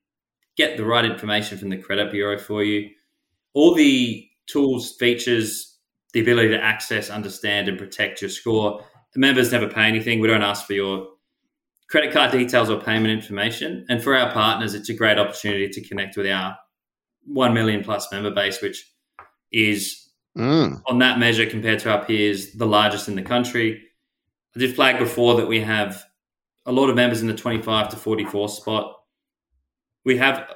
get 0.56 0.76
the 0.76 0.84
right 0.84 1.04
information 1.04 1.58
from 1.58 1.68
the 1.68 1.78
credit 1.78 2.10
bureau 2.10 2.38
for 2.38 2.62
you. 2.62 2.90
All 3.54 3.74
the 3.74 4.28
tools, 4.46 4.96
features, 4.96 5.78
the 6.12 6.20
ability 6.20 6.48
to 6.48 6.62
access, 6.62 7.10
understand, 7.10 7.68
and 7.68 7.78
protect 7.78 8.22
your 8.22 8.30
score. 8.30 8.84
The 9.12 9.20
members 9.20 9.52
never 9.52 9.68
pay 9.68 9.84
anything. 9.84 10.20
We 10.20 10.28
don't 10.28 10.42
ask 10.42 10.66
for 10.66 10.72
your 10.72 11.08
credit 11.88 12.12
card 12.12 12.32
details 12.32 12.70
or 12.70 12.80
payment 12.80 13.10
information. 13.10 13.86
And 13.88 14.02
for 14.02 14.16
our 14.16 14.32
partners, 14.32 14.74
it's 14.74 14.88
a 14.88 14.94
great 14.94 15.18
opportunity 15.18 15.68
to 15.68 15.80
connect 15.82 16.16
with 16.16 16.26
our 16.26 16.56
1 17.26 17.54
million 17.54 17.82
plus 17.84 18.10
member 18.10 18.30
base, 18.30 18.60
which 18.62 18.90
is 19.52 20.02
Mm. 20.36 20.82
on 20.86 20.98
that 20.98 21.18
measure 21.18 21.46
compared 21.46 21.78
to 21.78 21.90
our 21.90 22.04
peers, 22.04 22.52
the 22.52 22.66
largest 22.66 23.08
in 23.08 23.14
the 23.14 23.22
country. 23.22 23.82
I 24.54 24.58
did 24.58 24.74
flag 24.74 24.98
before 24.98 25.36
that 25.36 25.46
we 25.48 25.60
have 25.60 26.04
a 26.66 26.72
lot 26.72 26.90
of 26.90 26.96
members 26.96 27.20
in 27.20 27.28
the 27.28 27.34
25 27.34 27.88
to 27.90 27.96
44 27.96 28.48
spot. 28.48 28.96
We 30.04 30.16
have 30.18 30.48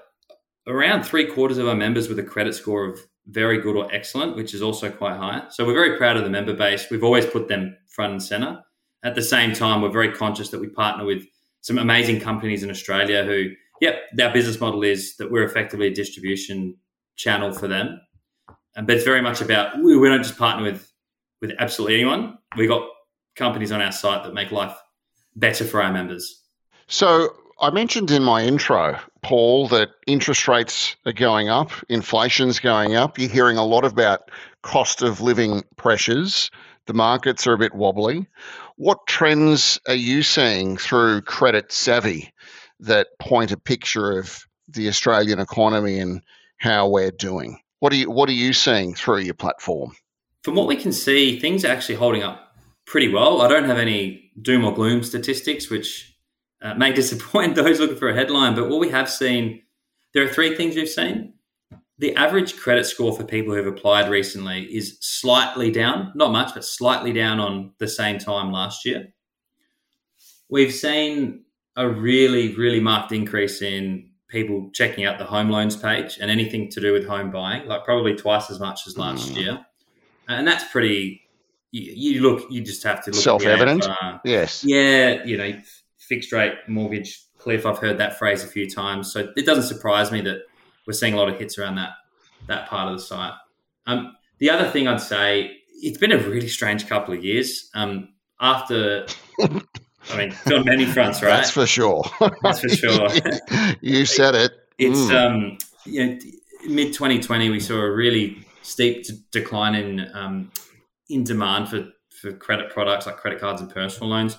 around 0.66 1.04
three 1.04 1.26
quarters 1.26 1.58
of 1.58 1.68
our 1.68 1.74
members 1.74 2.08
with 2.08 2.18
a 2.18 2.22
credit 2.22 2.54
score 2.54 2.84
of 2.84 3.00
very 3.26 3.60
good 3.60 3.76
or 3.76 3.92
excellent, 3.94 4.36
which 4.36 4.54
is 4.54 4.62
also 4.62 4.90
quite 4.90 5.16
high. 5.16 5.42
So 5.50 5.64
we're 5.64 5.74
very 5.74 5.96
proud 5.96 6.16
of 6.16 6.24
the 6.24 6.30
member 6.30 6.54
base. 6.54 6.90
We've 6.90 7.04
always 7.04 7.26
put 7.26 7.48
them 7.48 7.76
front 7.88 8.12
and 8.12 8.22
center. 8.22 8.60
At 9.04 9.14
the 9.14 9.22
same 9.22 9.52
time, 9.52 9.82
we're 9.82 9.90
very 9.90 10.12
conscious 10.12 10.50
that 10.50 10.60
we 10.60 10.68
partner 10.68 11.04
with 11.04 11.24
some 11.60 11.78
amazing 11.78 12.20
companies 12.20 12.62
in 12.62 12.70
Australia 12.70 13.24
who, 13.24 13.50
yep, 13.80 14.02
their 14.14 14.32
business 14.32 14.60
model 14.60 14.82
is 14.82 15.16
that 15.16 15.30
we're 15.30 15.44
effectively 15.44 15.86
a 15.86 15.94
distribution 15.94 16.76
channel 17.16 17.52
for 17.52 17.68
them. 17.68 18.00
But 18.74 18.90
it's 18.90 19.04
very 19.04 19.22
much 19.22 19.40
about 19.40 19.82
we 19.82 19.94
don't 20.08 20.22
just 20.22 20.38
partner 20.38 20.64
with 20.64 20.90
with 21.40 21.52
absolutely 21.58 21.96
anyone. 21.96 22.38
We 22.56 22.66
got 22.66 22.88
companies 23.36 23.72
on 23.72 23.80
our 23.80 23.92
site 23.92 24.24
that 24.24 24.34
make 24.34 24.52
life 24.52 24.76
better 25.36 25.64
for 25.64 25.82
our 25.82 25.92
members. 25.92 26.42
So 26.86 27.30
I 27.60 27.70
mentioned 27.70 28.10
in 28.10 28.22
my 28.22 28.42
intro, 28.44 28.98
Paul, 29.22 29.68
that 29.68 29.90
interest 30.06 30.48
rates 30.48 30.96
are 31.06 31.12
going 31.12 31.48
up, 31.48 31.70
inflation's 31.88 32.58
going 32.58 32.96
up. 32.96 33.18
You're 33.18 33.30
hearing 33.30 33.58
a 33.58 33.64
lot 33.64 33.84
about 33.84 34.30
cost 34.62 35.02
of 35.02 35.20
living 35.20 35.62
pressures. 35.76 36.50
The 36.86 36.94
markets 36.94 37.46
are 37.46 37.52
a 37.52 37.58
bit 37.58 37.74
wobbly. 37.74 38.26
What 38.76 39.06
trends 39.06 39.78
are 39.86 39.94
you 39.94 40.22
seeing 40.22 40.76
through 40.76 41.22
Credit 41.22 41.70
Savvy 41.70 42.32
that 42.80 43.08
point 43.18 43.52
a 43.52 43.58
picture 43.58 44.18
of 44.18 44.42
the 44.68 44.88
Australian 44.88 45.38
economy 45.38 45.98
and 45.98 46.22
how 46.56 46.88
we're 46.88 47.10
doing? 47.10 47.60
What 47.80 47.92
are 47.92 47.96
you 47.96 48.10
What 48.10 48.28
are 48.28 48.32
you 48.32 48.52
seeing 48.52 48.94
through 48.94 49.18
your 49.18 49.34
platform? 49.34 49.92
From 50.42 50.54
what 50.54 50.66
we 50.66 50.76
can 50.76 50.92
see, 50.92 51.38
things 51.38 51.64
are 51.64 51.68
actually 51.68 51.96
holding 51.96 52.22
up 52.22 52.54
pretty 52.86 53.08
well. 53.08 53.42
I 53.42 53.48
don't 53.48 53.64
have 53.64 53.78
any 53.78 54.29
doom 54.42 54.64
or 54.64 54.74
gloom 54.74 55.02
statistics, 55.02 55.70
which 55.70 56.16
uh, 56.62 56.74
may 56.74 56.92
disappoint 56.94 57.54
those 57.54 57.80
looking 57.80 57.96
for 57.96 58.08
a 58.08 58.14
headline. 58.14 58.54
But 58.54 58.68
what 58.68 58.80
we 58.80 58.90
have 58.90 59.10
seen, 59.10 59.62
there 60.12 60.24
are 60.24 60.28
three 60.28 60.56
things 60.56 60.76
we've 60.76 60.88
seen. 60.88 61.34
The 61.98 62.14
average 62.16 62.56
credit 62.56 62.86
score 62.86 63.14
for 63.14 63.24
people 63.24 63.54
who've 63.54 63.66
applied 63.66 64.10
recently 64.10 64.62
is 64.74 64.96
slightly 65.00 65.70
down, 65.70 66.12
not 66.14 66.32
much, 66.32 66.54
but 66.54 66.64
slightly 66.64 67.12
down 67.12 67.38
on 67.40 67.72
the 67.78 67.88
same 67.88 68.18
time 68.18 68.50
last 68.52 68.86
year. 68.86 69.12
We've 70.48 70.72
seen 70.72 71.44
a 71.76 71.86
really, 71.86 72.54
really 72.54 72.80
marked 72.80 73.12
increase 73.12 73.60
in 73.60 74.10
people 74.28 74.70
checking 74.72 75.04
out 75.04 75.18
the 75.18 75.24
home 75.24 75.50
loans 75.50 75.76
page 75.76 76.18
and 76.20 76.30
anything 76.30 76.70
to 76.70 76.80
do 76.80 76.92
with 76.92 77.06
home 77.06 77.30
buying, 77.30 77.66
like 77.66 77.84
probably 77.84 78.14
twice 78.14 78.50
as 78.50 78.60
much 78.60 78.86
as 78.86 78.96
last 78.96 79.32
mm. 79.32 79.36
year. 79.36 79.66
And 80.28 80.46
that's 80.46 80.64
pretty. 80.70 81.22
You, 81.72 81.92
you, 81.94 82.20
look. 82.20 82.50
You 82.50 82.62
just 82.62 82.82
have 82.84 83.04
to 83.04 83.10
look. 83.10 83.20
Self-evident. 83.20 83.86
yes. 84.24 84.64
Yeah. 84.64 85.24
You 85.24 85.36
know, 85.36 85.52
fixed 85.98 86.32
rate 86.32 86.54
mortgage 86.68 87.24
cliff. 87.38 87.66
I've 87.66 87.78
heard 87.78 87.98
that 87.98 88.18
phrase 88.18 88.44
a 88.44 88.46
few 88.46 88.68
times, 88.68 89.12
so 89.12 89.32
it 89.36 89.46
doesn't 89.46 89.64
surprise 89.64 90.10
me 90.10 90.20
that 90.22 90.42
we're 90.86 90.92
seeing 90.92 91.14
a 91.14 91.16
lot 91.16 91.28
of 91.28 91.38
hits 91.38 91.58
around 91.58 91.76
that 91.76 91.90
that 92.46 92.68
part 92.68 92.90
of 92.90 92.98
the 92.98 93.02
site. 93.02 93.32
Um, 93.86 94.16
the 94.38 94.50
other 94.50 94.68
thing 94.68 94.88
I'd 94.88 95.00
say, 95.00 95.58
it's 95.82 95.98
been 95.98 96.12
a 96.12 96.18
really 96.18 96.48
strange 96.48 96.88
couple 96.88 97.14
of 97.14 97.24
years. 97.24 97.70
Um, 97.74 98.08
after 98.40 99.06
I 99.38 100.16
mean, 100.16 100.34
on 100.52 100.64
many 100.64 100.86
fronts, 100.86 101.22
right? 101.22 101.36
That's 101.36 101.50
for 101.50 101.66
sure. 101.66 102.04
That's 102.42 102.60
for 102.60 102.68
sure. 102.68 103.08
you 103.80 104.04
said 104.06 104.34
it. 104.34 104.52
It's 104.78 104.98
mm. 104.98 105.14
um, 105.14 105.58
you 105.84 106.06
know, 106.06 106.18
mid 106.66 106.92
2020, 106.92 107.50
we 107.50 107.60
saw 107.60 107.76
a 107.76 107.90
really 107.90 108.46
steep 108.62 109.04
d- 109.04 109.20
decline 109.30 109.74
in 109.74 110.10
um, 110.14 110.50
in 111.10 111.24
demand 111.24 111.68
for 111.68 111.88
for 112.10 112.32
credit 112.32 112.70
products 112.70 113.06
like 113.06 113.16
credit 113.16 113.40
cards 113.40 113.60
and 113.60 113.72
personal 113.72 114.10
loans. 114.10 114.36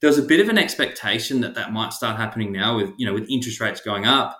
There 0.00 0.08
was 0.08 0.18
a 0.18 0.22
bit 0.22 0.40
of 0.40 0.48
an 0.48 0.58
expectation 0.58 1.40
that 1.40 1.54
that 1.54 1.72
might 1.72 1.92
start 1.92 2.16
happening 2.16 2.52
now 2.52 2.76
with 2.76 2.90
you 2.96 3.06
know 3.06 3.14
with 3.14 3.28
interest 3.28 3.60
rates 3.60 3.80
going 3.80 4.06
up. 4.06 4.38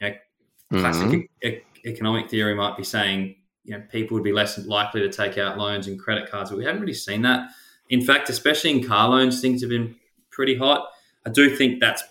You 0.00 0.10
know, 0.10 0.80
classic 0.80 1.06
mm-hmm. 1.06 1.48
e- 1.48 1.62
economic 1.84 2.28
theory 2.28 2.54
might 2.54 2.76
be 2.76 2.84
saying 2.84 3.36
you 3.64 3.76
know 3.76 3.84
people 3.90 4.14
would 4.14 4.24
be 4.24 4.32
less 4.32 4.58
likely 4.58 5.00
to 5.00 5.10
take 5.10 5.38
out 5.38 5.58
loans 5.58 5.86
and 5.86 5.98
credit 5.98 6.30
cards, 6.30 6.50
but 6.50 6.58
we 6.58 6.64
haven't 6.64 6.80
really 6.80 6.94
seen 6.94 7.22
that. 7.22 7.50
In 7.88 8.02
fact, 8.02 8.28
especially 8.28 8.70
in 8.70 8.86
car 8.86 9.08
loans, 9.08 9.40
things 9.40 9.60
have 9.62 9.70
been 9.70 9.94
pretty 10.30 10.56
hot. 10.56 10.88
I 11.24 11.30
do 11.30 11.54
think 11.54 11.80
that's 11.80 12.02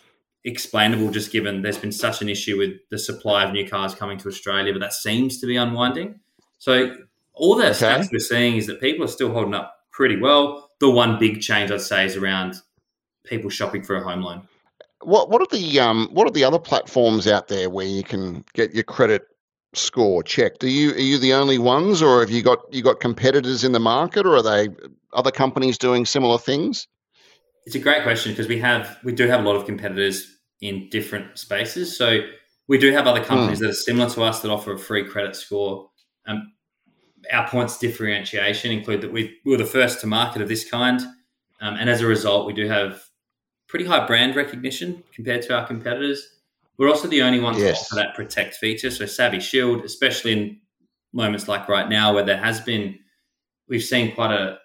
explainable 0.46 1.10
just 1.10 1.32
given 1.32 1.64
there's 1.64 1.78
been 1.78 1.92
such 1.92 2.22
an 2.22 2.30
issue 2.30 2.58
with 2.58 2.74
the 2.92 3.00
supply 3.00 3.44
of 3.44 3.52
new 3.52 3.68
cars 3.68 3.96
coming 3.96 4.18
to 4.20 4.28
Australia, 4.28 4.72
but 4.72 4.80
that 4.80 4.94
seems 4.94 5.40
to 5.40 5.48
be 5.48 5.56
unwinding. 5.56 6.20
So 6.60 6.96
all 7.36 7.56
the 7.56 7.70
okay. 7.70 7.74
stats 7.74 8.12
we're 8.12 8.20
seeing 8.20 8.58
is 8.58 8.68
that 8.68 8.80
people 8.82 9.06
are 9.06 9.10
still 9.10 9.32
holding 9.32 9.54
up 9.54 9.76
pretty 9.92 10.18
well. 10.18 10.72
The 10.80 10.90
one 10.90 11.20
big 11.20 11.42
change 11.42 11.72
I'd 11.72 11.82
say 11.82 12.06
is 12.06 12.16
around 12.16 12.56
people 13.26 13.50
shopping 13.50 13.84
for 13.84 13.96
a 13.96 14.04
home 14.04 14.22
loan. 14.22 14.48
What 15.02 15.30
what 15.30 15.42
are 15.42 15.58
the 15.58 15.80
um 15.80 16.10
what 16.12 16.28
are 16.28 16.32
the 16.32 16.44
other 16.44 16.60
platforms 16.60 17.28
out 17.28 17.48
there 17.48 17.70
where 17.70 17.86
you 17.86 18.04
can 18.04 18.44
get 18.54 18.74
your 18.74 18.84
credit 18.84 19.28
score 19.74 20.24
checked? 20.24 20.64
Are 20.64 20.70
you 20.70 20.92
are 20.92 21.00
you 21.00 21.18
the 21.18 21.34
only 21.34 21.58
ones, 21.58 22.02
or 22.02 22.22
have 22.22 22.32
you 22.32 22.42
got 22.42 22.60
you 22.74 22.82
got 22.82 23.00
competitors 23.00 23.64
in 23.64 23.72
the 23.72 23.80
market, 23.80 24.26
or 24.26 24.36
are 24.36 24.42
they 24.42 24.70
other 25.14 25.32
companies 25.32 25.78
doing 25.78 26.06
similar 26.06 26.38
things? 26.38 26.88
It's 27.66 27.76
a 27.76 27.80
great 27.80 28.04
question 28.04 28.32
because 28.32 28.48
we 28.48 28.60
have 28.60 28.98
we 29.04 29.12
do 29.12 29.28
have 29.28 29.42
a 29.42 29.44
lot 29.44 29.56
of 29.56 29.66
competitors 29.66 30.36
in 30.62 30.90
different 30.90 31.38
spaces. 31.38 31.98
So 31.98 32.20
we 32.68 32.78
do 32.78 32.92
have 32.92 33.08
other 33.08 33.24
companies 33.24 33.60
mm. 33.60 33.62
that 33.62 33.70
are 33.70 33.74
similar 33.74 34.10
to 34.12 34.24
us 34.24 34.42
that 34.42 34.50
offer 34.50 34.74
a 34.74 34.80
free 34.80 35.06
credit 35.06 35.36
score. 35.36 35.90
Um, 36.28 36.54
our 37.32 37.48
points 37.48 37.78
differentiation 37.78 38.72
include 38.72 39.02
that 39.02 39.12
we, 39.12 39.38
we 39.46 39.52
were 39.52 39.58
the 39.58 39.66
first 39.66 40.02
to 40.02 40.08
market 40.08 40.42
of 40.42 40.48
this 40.48 40.70
kind, 40.70 41.02
um, 41.62 41.76
and 41.76 41.90
as 41.90 42.02
a 42.02 42.08
result, 42.08 42.48
we 42.48 42.54
do 42.54 42.68
have 42.68 43.02
pretty 43.68 43.86
high 43.86 44.06
brand 44.06 44.36
recognition 44.36 45.04
compared 45.14 45.42
to 45.44 45.56
our 45.58 45.66
competitors. 45.66 46.28
We're 46.78 46.90
also 46.90 47.08
the 47.08 47.22
only 47.22 47.40
ones 47.40 47.58
yes. 47.58 47.80
to 47.80 47.86
offer 47.86 47.96
that 47.96 48.16
protect 48.16 48.56
feature. 48.56 48.92
So 48.92 49.06
Savvy 49.06 49.40
Shield, 49.40 49.86
especially 49.86 50.34
in 50.34 50.60
moments 51.14 51.48
like 51.48 51.70
right 51.70 51.90
now 51.90 52.14
where 52.14 52.26
there 52.26 52.38
has 52.38 52.60
been, 52.60 53.00
we've 53.68 53.84
seen 53.84 54.14
quite 54.14 54.32
a 54.32 54.60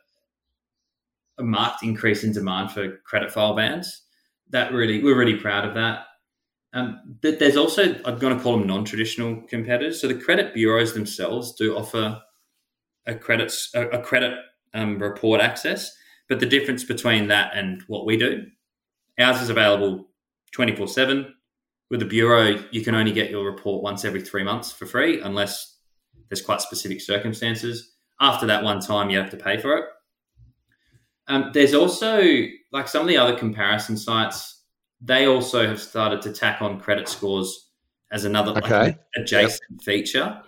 a 1.39 1.43
marked 1.43 1.83
increase 1.83 2.23
in 2.23 2.33
demand 2.33 2.71
for 2.71 2.99
credit 2.99 3.33
file 3.33 3.57
bans. 3.57 4.03
That 4.51 4.73
really, 4.73 5.03
we're 5.03 5.19
really 5.19 5.37
proud 5.37 5.65
of 5.65 5.75
that. 5.75 6.05
Um, 6.75 7.17
but 7.23 7.39
there's 7.39 7.57
also, 7.57 7.95
I'm 8.05 8.19
going 8.19 8.37
to 8.37 8.43
call 8.43 8.59
them 8.59 8.67
non-traditional 8.67 9.43
competitors. 9.49 10.01
So 10.01 10.07
the 10.07 10.15
credit 10.15 10.53
bureaus 10.53 10.93
themselves 10.93 11.55
do 11.55 11.77
offer 11.77 12.21
a 13.07 13.15
credit 13.15 13.53
a, 13.75 13.89
a 13.89 14.03
credit 14.03 14.39
um, 14.75 14.99
report 14.99 15.41
access, 15.41 15.97
but 16.29 16.41
the 16.41 16.47
difference 16.47 16.85
between 16.85 17.29
that 17.29 17.53
and 17.55 17.83
what 17.89 18.07
we 18.07 18.17
do, 18.17 18.47
ours 19.19 19.41
is 19.41 19.51
available 19.51 20.09
24 20.53 20.89
seven. 20.89 21.35
With 21.91 22.01
the 22.01 22.07
bureau, 22.07 22.63
you 22.71 22.83
can 22.83 22.95
only 22.95 23.11
get 23.11 23.31
your 23.31 23.45
report 23.45 23.83
once 23.83 24.05
every 24.05 24.23
three 24.23 24.45
months 24.45 24.71
for 24.71 24.87
free, 24.87 25.21
unless 25.21 25.79
there's 26.29 26.41
quite 26.41 26.61
specific 26.61 27.01
circumstances. 27.01 27.97
After 28.21 28.47
that 28.47 28.63
one 28.63 28.81
time, 28.81 29.11
you 29.11 29.19
have 29.19 29.31
to 29.31 29.37
pay 29.37 29.59
for 29.59 29.77
it. 29.77 29.85
Um, 31.27 31.51
there's 31.53 31.75
also 31.75 32.23
like 32.73 32.89
some 32.89 33.03
of 33.03 33.09
the 33.09 33.17
other 33.17 33.37
comparison 33.37 33.97
sites. 33.97 34.63
They 35.01 35.27
also 35.27 35.67
have 35.67 35.81
started 35.81 36.23
to 36.23 36.33
tack 36.33 36.63
on 36.63 36.79
credit 36.81 37.09
scores 37.09 37.71
as 38.13 38.25
another 38.25 38.53
okay. 38.59 38.81
like, 38.81 39.01
adjacent 39.17 39.61
yep. 39.71 39.83
feature. 39.83 40.43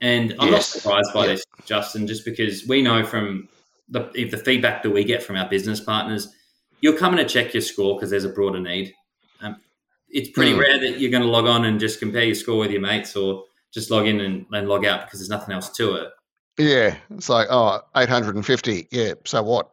And 0.00 0.34
I'm 0.38 0.50
yes. 0.50 0.52
not 0.52 0.62
surprised 0.64 1.14
by 1.14 1.26
yep. 1.26 1.36
this, 1.36 1.44
Justin, 1.64 2.06
just 2.06 2.24
because 2.24 2.66
we 2.66 2.82
know 2.82 3.04
from 3.04 3.48
the 3.88 4.10
the 4.30 4.36
feedback 4.36 4.82
that 4.82 4.90
we 4.90 5.04
get 5.04 5.22
from 5.22 5.36
our 5.36 5.48
business 5.48 5.80
partners, 5.80 6.28
you're 6.80 6.96
coming 6.96 7.18
to 7.18 7.24
check 7.24 7.54
your 7.54 7.60
score 7.60 7.94
because 7.96 8.10
there's 8.10 8.24
a 8.24 8.28
broader 8.28 8.60
need. 8.60 8.92
Um, 9.40 9.56
it's 10.08 10.30
pretty 10.30 10.52
mm. 10.52 10.60
rare 10.60 10.78
that 10.80 11.00
you're 11.00 11.10
going 11.10 11.22
to 11.22 11.28
log 11.28 11.46
on 11.46 11.64
and 11.64 11.80
just 11.80 12.00
compare 12.00 12.24
your 12.24 12.34
score 12.34 12.58
with 12.58 12.70
your 12.70 12.80
mates 12.80 13.16
or 13.16 13.44
just 13.72 13.90
log 13.90 14.06
in 14.06 14.20
and, 14.20 14.46
and 14.52 14.68
log 14.68 14.84
out 14.84 15.06
because 15.06 15.20
there's 15.20 15.30
nothing 15.30 15.54
else 15.54 15.70
to 15.70 15.94
it. 15.96 16.08
Yeah, 16.58 16.96
it's 17.10 17.28
like 17.28 17.48
oh, 17.50 17.80
850. 17.96 18.88
Yeah, 18.90 19.14
so 19.24 19.42
what? 19.42 19.70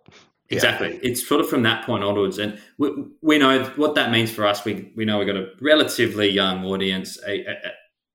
Exactly. 0.51 0.93
Yeah. 0.93 0.99
It's 1.03 1.25
sort 1.27 1.41
of 1.41 1.49
from 1.49 1.63
that 1.63 1.86
point 1.86 2.03
onwards. 2.03 2.38
And 2.38 2.60
we, 2.77 2.91
we 3.21 3.38
know 3.38 3.63
what 3.75 3.95
that 3.95 4.12
means 4.12 4.31
for 4.31 4.45
us. 4.45 4.65
We, 4.65 4.91
we 4.95 5.05
know 5.05 5.17
we've 5.17 5.27
got 5.27 5.38
a 5.38 5.47
relatively 5.62 6.29
young 6.29 6.65
audience, 6.65 7.17
a, 7.25 7.45
a, 7.45 7.55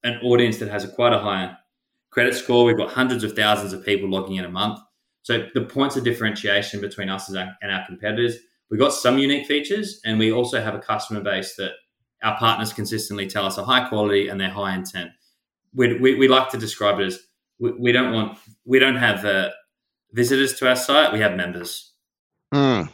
an 0.04 0.20
audience 0.22 0.58
that 0.58 0.68
has 0.68 0.84
a 0.84 0.88
quite 0.88 1.14
a 1.14 1.18
high 1.18 1.56
credit 2.16 2.34
score. 2.34 2.64
We've 2.64 2.78
got 2.78 2.90
hundreds 2.90 3.24
of 3.24 3.34
thousands 3.34 3.74
of 3.74 3.84
people 3.84 4.08
logging 4.08 4.36
in 4.36 4.46
a 4.46 4.50
month. 4.50 4.80
So 5.20 5.48
the 5.52 5.66
points 5.66 5.96
of 5.96 6.04
differentiation 6.04 6.80
between 6.80 7.10
us 7.10 7.28
and 7.28 7.70
our 7.70 7.84
competitors, 7.86 8.36
we've 8.70 8.80
got 8.80 8.94
some 8.94 9.18
unique 9.18 9.46
features, 9.46 10.00
and 10.02 10.18
we 10.18 10.32
also 10.32 10.62
have 10.62 10.74
a 10.74 10.78
customer 10.78 11.20
base 11.20 11.56
that 11.56 11.72
our 12.22 12.38
partners 12.38 12.72
consistently 12.72 13.26
tell 13.26 13.44
us 13.44 13.58
are 13.58 13.66
high 13.66 13.86
quality 13.86 14.28
and 14.28 14.40
they're 14.40 14.48
high 14.48 14.74
intent. 14.74 15.10
We, 15.74 15.98
we, 15.98 16.14
we 16.14 16.26
like 16.26 16.48
to 16.52 16.56
describe 16.56 17.00
it 17.00 17.08
as 17.08 17.18
we, 17.58 17.72
we 17.72 17.92
don't 17.92 18.14
want 18.14 18.38
we 18.64 18.78
don't 18.78 18.96
have 18.96 19.26
uh, 19.26 19.50
visitors 20.12 20.54
to 20.54 20.68
our 20.70 20.76
site. 20.76 21.12
We 21.12 21.20
have 21.20 21.36
members. 21.36 21.92
Mm. 22.54 22.88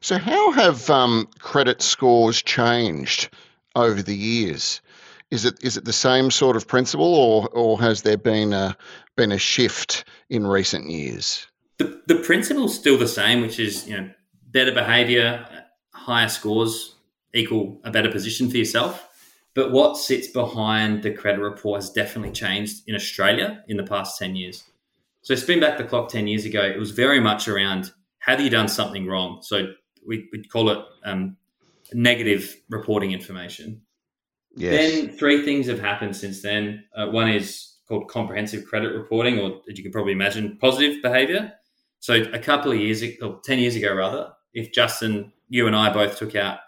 So, 0.00 0.18
how 0.18 0.50
have 0.50 0.90
um, 0.90 1.28
credit 1.38 1.82
scores 1.82 2.42
changed 2.42 3.28
over 3.76 4.02
the 4.02 4.16
years? 4.16 4.80
Is 5.34 5.44
it 5.44 5.58
is 5.64 5.76
it 5.76 5.84
the 5.84 5.92
same 5.92 6.30
sort 6.30 6.56
of 6.56 6.68
principle, 6.68 7.12
or 7.12 7.48
or 7.48 7.80
has 7.80 8.02
there 8.02 8.16
been 8.16 8.52
a 8.52 8.76
been 9.16 9.32
a 9.32 9.38
shift 9.38 10.04
in 10.30 10.46
recent 10.46 10.88
years? 10.88 11.48
The 11.78 12.00
the 12.06 12.16
principle's 12.16 12.78
still 12.78 12.96
the 12.96 13.08
same, 13.08 13.40
which 13.40 13.58
is 13.58 13.88
you 13.88 13.96
know 13.96 14.10
better 14.52 14.72
behavior, 14.72 15.44
higher 15.92 16.28
scores 16.28 16.94
equal 17.34 17.80
a 17.82 17.90
better 17.90 18.12
position 18.12 18.48
for 18.48 18.58
yourself. 18.58 19.08
But 19.54 19.72
what 19.72 19.96
sits 19.96 20.28
behind 20.28 21.02
the 21.02 21.12
credit 21.12 21.40
report 21.40 21.80
has 21.80 21.90
definitely 21.90 22.30
changed 22.30 22.82
in 22.86 22.94
Australia 22.94 23.64
in 23.66 23.76
the 23.76 23.84
past 23.84 24.18
10 24.18 24.36
years. 24.36 24.64
So, 25.22 25.34
spin 25.34 25.60
back 25.60 25.78
the 25.78 25.84
clock 25.84 26.08
10 26.10 26.26
years 26.26 26.44
ago, 26.44 26.62
it 26.62 26.78
was 26.78 26.90
very 26.90 27.20
much 27.20 27.48
around 27.48 27.92
have 28.18 28.40
you 28.40 28.50
done 28.50 28.68
something 28.68 29.06
wrong? 29.06 29.40
So, 29.42 29.72
we, 30.06 30.28
would 30.32 30.50
call 30.50 30.70
it 30.70 30.78
um, 31.04 31.36
negative 31.92 32.54
reporting 32.68 33.12
information. 33.12 33.82
Yes. 34.56 34.92
Then, 34.92 35.16
three 35.16 35.44
things 35.44 35.66
have 35.66 35.80
happened 35.80 36.16
since 36.16 36.42
then. 36.42 36.84
Uh, 36.96 37.08
one 37.08 37.28
is 37.28 37.76
called 37.88 38.08
comprehensive 38.08 38.64
credit 38.66 38.94
reporting, 38.94 39.38
or 39.40 39.60
as 39.68 39.76
you 39.76 39.82
can 39.82 39.92
probably 39.92 40.12
imagine, 40.12 40.58
positive 40.60 41.02
behavior. 41.02 41.52
So, 42.00 42.14
a 42.32 42.38
couple 42.38 42.72
of 42.72 42.78
years, 42.78 43.02
or 43.22 43.40
10 43.44 43.58
years 43.58 43.76
ago, 43.76 43.94
rather, 43.94 44.32
if 44.52 44.72
Justin, 44.72 45.32
you 45.48 45.66
and 45.66 45.74
I 45.74 45.92
both 45.92 46.18
took 46.18 46.34
out 46.36 46.58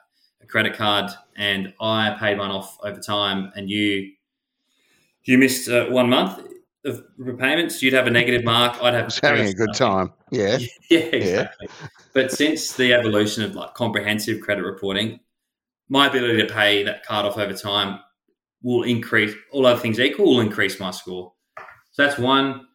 a 0.43 0.47
credit 0.47 0.75
card 0.75 1.11
and 1.37 1.73
I 1.81 2.17
paid 2.19 2.39
one 2.39 2.51
off 2.51 2.79
over 2.83 3.01
time 3.01 3.53
and 3.57 3.71
you 3.71 4.13
you 5.25 5.39
missed 5.39 5.69
uh, 5.69 5.87
one 5.87 6.09
month 6.09 6.39
of 6.85 7.03
repayments, 7.19 7.83
you'd 7.83 7.95
have 7.95 8.07
a 8.07 8.11
negative 8.11 8.45
mark. 8.45 8.81
I'd 8.83 8.95
have 8.95 9.13
having 9.23 9.49
a 9.49 9.53
good 9.53 9.75
time. 9.75 10.13
Yeah, 10.31 10.59
yeah, 10.91 10.99
exactly. 10.99 11.69
Yeah. 11.69 11.89
But 12.15 12.33
since 12.33 12.73
the 12.73 12.95
evolution 12.95 13.43
of 13.43 13.55
like 13.55 13.75
comprehensive 13.75 14.41
credit 14.41 14.63
reporting, 14.63 15.21
my 15.89 16.09
ability 16.09 16.47
to 16.47 16.53
pay 16.53 16.83
that 16.85 17.05
card 17.05 17.27
off 17.27 17.39
over 17.39 17.53
time 17.53 18.01
will 18.63 18.83
increase. 18.83 19.35
All 19.53 19.67
other 19.67 19.81
things 19.81 20.01
equal, 20.01 20.27
will 20.27 20.41
increase 20.41 20.81
my 20.81 20.91
score. 20.91 21.33
So 21.93 22.05
that's 22.05 22.19
one. 22.19 22.67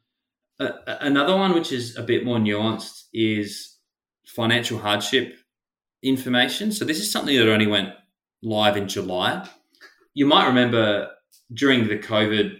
Uh, 0.60 0.72
another 0.86 1.36
one, 1.36 1.54
which 1.54 1.72
is 1.72 1.98
a 1.98 2.04
bit 2.04 2.24
more 2.24 2.38
nuanced, 2.38 3.04
is 3.14 3.78
financial 4.26 4.80
hardship 4.80 5.38
information. 6.04 6.72
So 6.72 6.86
this 6.86 7.00
is 7.00 7.12
something 7.12 7.36
that 7.36 7.50
only 7.50 7.68
went 7.68 7.90
live 8.42 8.78
in 8.78 8.88
July. 8.88 9.48
You 10.14 10.26
might 10.26 10.48
remember 10.48 11.10
during 11.54 11.88
the 11.88 11.98
COVID, 11.98 12.58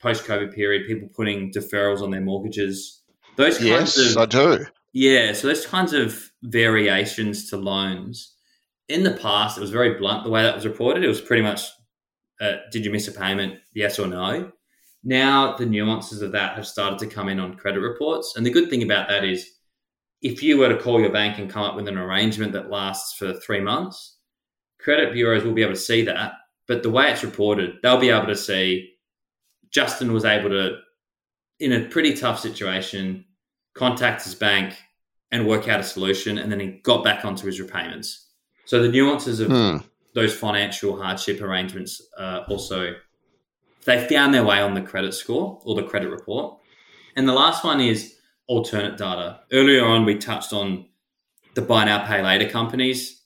post 0.00 0.24
COVID 0.24 0.54
period, 0.54 0.86
people 0.86 1.08
putting 1.14 1.52
deferrals 1.52 2.02
on 2.02 2.10
their 2.10 2.20
mortgages. 2.20 3.02
Those 3.36 3.58
kinds 3.58 3.96
yes, 3.96 4.12
of, 4.12 4.18
I 4.18 4.26
do. 4.26 4.66
Yeah, 4.92 5.32
so 5.32 5.48
those 5.48 5.66
kinds 5.66 5.92
of 5.92 6.30
variations 6.42 7.50
to 7.50 7.56
loans. 7.56 8.35
In 8.88 9.02
the 9.02 9.12
past, 9.12 9.58
it 9.58 9.60
was 9.60 9.70
very 9.70 9.98
blunt 9.98 10.24
the 10.24 10.30
way 10.30 10.42
that 10.42 10.54
was 10.54 10.66
reported. 10.66 11.04
It 11.04 11.08
was 11.08 11.20
pretty 11.20 11.42
much, 11.42 11.62
uh, 12.40 12.56
did 12.70 12.84
you 12.84 12.90
miss 12.90 13.08
a 13.08 13.12
payment? 13.12 13.58
Yes 13.74 13.98
or 13.98 14.06
no. 14.06 14.52
Now 15.02 15.56
the 15.56 15.66
nuances 15.66 16.22
of 16.22 16.32
that 16.32 16.56
have 16.56 16.66
started 16.66 16.98
to 17.00 17.06
come 17.06 17.28
in 17.28 17.38
on 17.38 17.56
credit 17.56 17.80
reports, 17.80 18.34
and 18.36 18.44
the 18.44 18.50
good 18.50 18.70
thing 18.70 18.82
about 18.82 19.08
that 19.08 19.24
is 19.24 19.56
if 20.22 20.42
you 20.42 20.58
were 20.58 20.68
to 20.68 20.78
call 20.78 21.00
your 21.00 21.12
bank 21.12 21.38
and 21.38 21.50
come 21.50 21.62
up 21.62 21.76
with 21.76 21.88
an 21.88 21.98
arrangement 21.98 22.52
that 22.52 22.70
lasts 22.70 23.16
for 23.16 23.34
three 23.34 23.60
months, 23.60 24.18
credit 24.80 25.12
bureaus 25.12 25.44
will 25.44 25.52
be 25.52 25.62
able 25.62 25.74
to 25.74 25.78
see 25.78 26.02
that. 26.04 26.32
But 26.66 26.82
the 26.82 26.90
way 26.90 27.10
it's 27.10 27.22
reported, 27.22 27.76
they'll 27.82 28.00
be 28.00 28.10
able 28.10 28.26
to 28.26 28.36
see 28.36 28.94
Justin 29.70 30.12
was 30.12 30.24
able 30.24 30.50
to, 30.50 30.78
in 31.60 31.72
a 31.72 31.84
pretty 31.88 32.14
tough 32.14 32.40
situation, 32.40 33.24
contact 33.74 34.24
his 34.24 34.34
bank 34.34 34.74
and 35.30 35.46
work 35.46 35.68
out 35.68 35.80
a 35.80 35.84
solution. 35.84 36.38
And 36.38 36.50
then 36.50 36.60
he 36.60 36.80
got 36.82 37.04
back 37.04 37.24
onto 37.24 37.46
his 37.46 37.60
repayments. 37.60 38.25
So 38.66 38.82
the 38.82 38.88
nuances 38.88 39.40
of 39.40 39.48
hmm. 39.48 39.78
those 40.14 40.34
financial 40.34 41.00
hardship 41.00 41.40
arrangements 41.40 42.02
uh, 42.18 42.42
also, 42.48 42.94
they 43.84 44.06
found 44.08 44.34
their 44.34 44.44
way 44.44 44.60
on 44.60 44.74
the 44.74 44.82
credit 44.82 45.14
score 45.14 45.60
or 45.64 45.74
the 45.74 45.84
credit 45.84 46.10
report. 46.10 46.58
And 47.16 47.26
the 47.26 47.32
last 47.32 47.64
one 47.64 47.80
is 47.80 48.16
alternate 48.46 48.98
data. 48.98 49.40
Earlier 49.52 49.84
on, 49.84 50.04
we 50.04 50.16
touched 50.16 50.52
on 50.52 50.86
the 51.54 51.62
buy 51.62 51.84
now, 51.84 52.06
pay 52.06 52.22
later 52.22 52.48
companies 52.48 53.22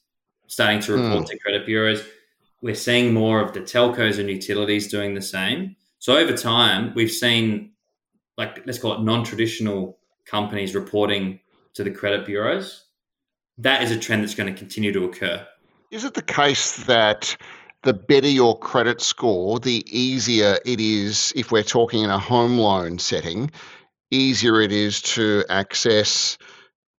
starting 0.46 0.81
to 0.81 0.92
report 0.92 1.24
mm. 1.24 1.26
to 1.26 1.38
credit 1.38 1.64
bureaus. 1.64 2.03
We're 2.61 2.74
seeing 2.74 3.14
more 3.14 3.40
of 3.40 3.53
the 3.53 3.61
telcos 3.61 4.18
and 4.18 4.29
utilities 4.29 4.88
doing 4.88 5.14
the 5.14 5.22
same. 5.22 5.76
So 5.98 6.16
over 6.16 6.37
time, 6.37 6.92
we've 6.94 7.11
seen, 7.11 7.72
like, 8.37 8.66
let's 8.66 8.79
call 8.79 8.94
it 8.94 9.03
non 9.03 9.24
traditional 9.24 9.98
companies 10.26 10.74
reporting 10.74 11.40
to 11.74 11.85
the 11.85 11.90
credit 11.90 12.26
bureaus. 12.26 12.87
That 13.62 13.83
is 13.83 13.90
a 13.90 13.99
trend 13.99 14.23
that's 14.23 14.35
going 14.35 14.53
to 14.53 14.59
continue 14.59 14.92
to 14.92 15.05
occur. 15.05 15.46
Is 15.90 16.05
it 16.05 16.14
the 16.14 16.23
case 16.23 16.85
that 16.85 17.37
the 17.83 17.92
better 17.92 18.29
your 18.29 18.59
credit 18.59 19.01
score, 19.01 19.59
the 19.59 19.85
easier 19.87 20.59
it 20.64 20.81
is 20.81 21.33
if 21.35 21.51
we're 21.51 21.62
talking 21.62 22.05
in 22.05 22.11
a 22.11 22.18
home 22.18 22.59
loan 22.59 22.99
setting? 22.99 23.51
easier 24.11 24.61
it 24.61 24.73
is 24.73 25.03
to 25.03 25.44
access 25.49 26.37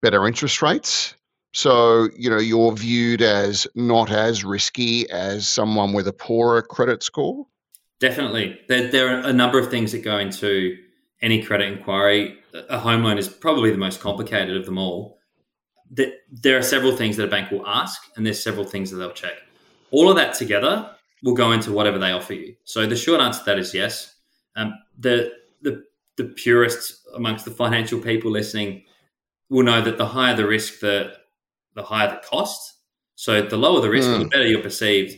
better 0.02 0.26
interest 0.28 0.62
rates. 0.62 1.16
So, 1.54 2.08
you 2.18 2.30
know, 2.30 2.38
you're 2.38 2.72
viewed 2.72 3.22
as 3.22 3.68
not 3.76 4.10
as 4.10 4.44
risky 4.44 5.10
as 5.10 5.48
someone 5.48 5.94
with 5.94 6.08
a 6.08 6.14
poorer 6.14 6.62
credit 6.62 7.04
score? 7.04 7.46
Definitely. 8.00 8.60
There, 8.68 8.88
there 8.90 9.18
are 9.18 9.20
a 9.28 9.34
number 9.34 9.60
of 9.60 9.70
things 9.70 9.92
that 9.92 10.04
go 10.04 10.18
into 10.18 10.78
any 11.22 11.44
credit 11.44 11.68
inquiry. 11.68 12.38
A 12.70 12.80
home 12.80 13.04
loan 13.04 13.18
is 13.18 13.28
probably 13.28 13.72
the 13.72 13.78
most 13.78 14.00
complicated 14.00 14.56
of 14.56 14.66
them 14.66 14.78
all. 14.78 15.20
There 15.92 16.58
are 16.58 16.64
several 16.64 16.96
things 16.96 17.18
that 17.18 17.26
a 17.26 17.28
bank 17.28 17.52
will 17.52 17.68
ask, 17.68 18.02
and 18.16 18.26
there's 18.26 18.42
several 18.42 18.66
things 18.66 18.92
that 18.92 18.98
they'll 18.98 19.12
check. 19.12 19.34
All 19.92 20.10
of 20.10 20.16
that 20.16 20.36
together 20.36 20.90
will 21.22 21.34
go 21.34 21.52
into 21.52 21.72
whatever 21.72 22.00
they 22.00 22.12
offer 22.12 22.34
you. 22.34 22.56
So 22.64 22.86
the 22.86 22.96
short 22.96 23.22
answer 23.22 23.40
to 23.40 23.46
that 23.46 23.60
is 23.60 23.74
yes. 23.74 24.16
Um, 24.56 24.74
the 24.98 25.34
the 25.62 25.84
the 26.18 26.26
purists 26.26 27.06
amongst 27.16 27.46
the 27.46 27.52
financial 27.52 28.00
people 28.00 28.32
listening 28.32 28.84
will 29.50 29.64
know 29.64 29.82
that 29.82 29.98
the 29.98 30.06
higher 30.06 30.36
the 30.36 30.48
risk, 30.48 30.80
the 30.80 31.14
the 31.76 31.84
higher 31.84 32.10
the 32.10 32.22
cost. 32.26 32.74
So 33.16 33.42
the 33.42 33.58
lower 33.58 33.82
the 33.82 33.90
risk, 33.90 34.10
mm. 34.10 34.20
the 34.20 34.30
better 34.30 34.48
you're 34.48 34.64
perceived, 34.64 35.16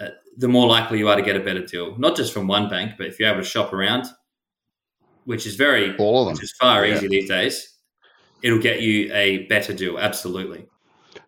uh, 0.00 0.10
the 0.36 0.48
more 0.48 0.68
likely 0.68 0.98
you 0.98 1.08
are 1.08 1.16
to 1.16 1.22
get 1.22 1.34
a 1.34 1.40
better 1.40 1.64
deal. 1.64 1.98
Not 1.98 2.16
just 2.16 2.32
from 2.32 2.46
one 2.46 2.68
bank, 2.68 2.92
but 2.96 3.06
if 3.06 3.18
you're 3.18 3.28
able 3.28 3.40
to 3.40 3.48
shop 3.48 3.72
around, 3.72 4.06
which 5.24 5.46
is 5.46 5.56
very, 5.56 5.96
all 5.96 6.20
of 6.20 6.26
them, 6.26 6.34
which 6.34 6.44
is 6.44 6.52
far 6.52 6.86
yeah. 6.86 6.94
easier 6.94 7.08
these 7.08 7.28
days, 7.28 7.76
it'll 8.42 8.58
get 8.58 8.80
you 8.80 9.12
a 9.12 9.46
better 9.46 9.72
deal. 9.72 9.98
Absolutely. 9.98 10.66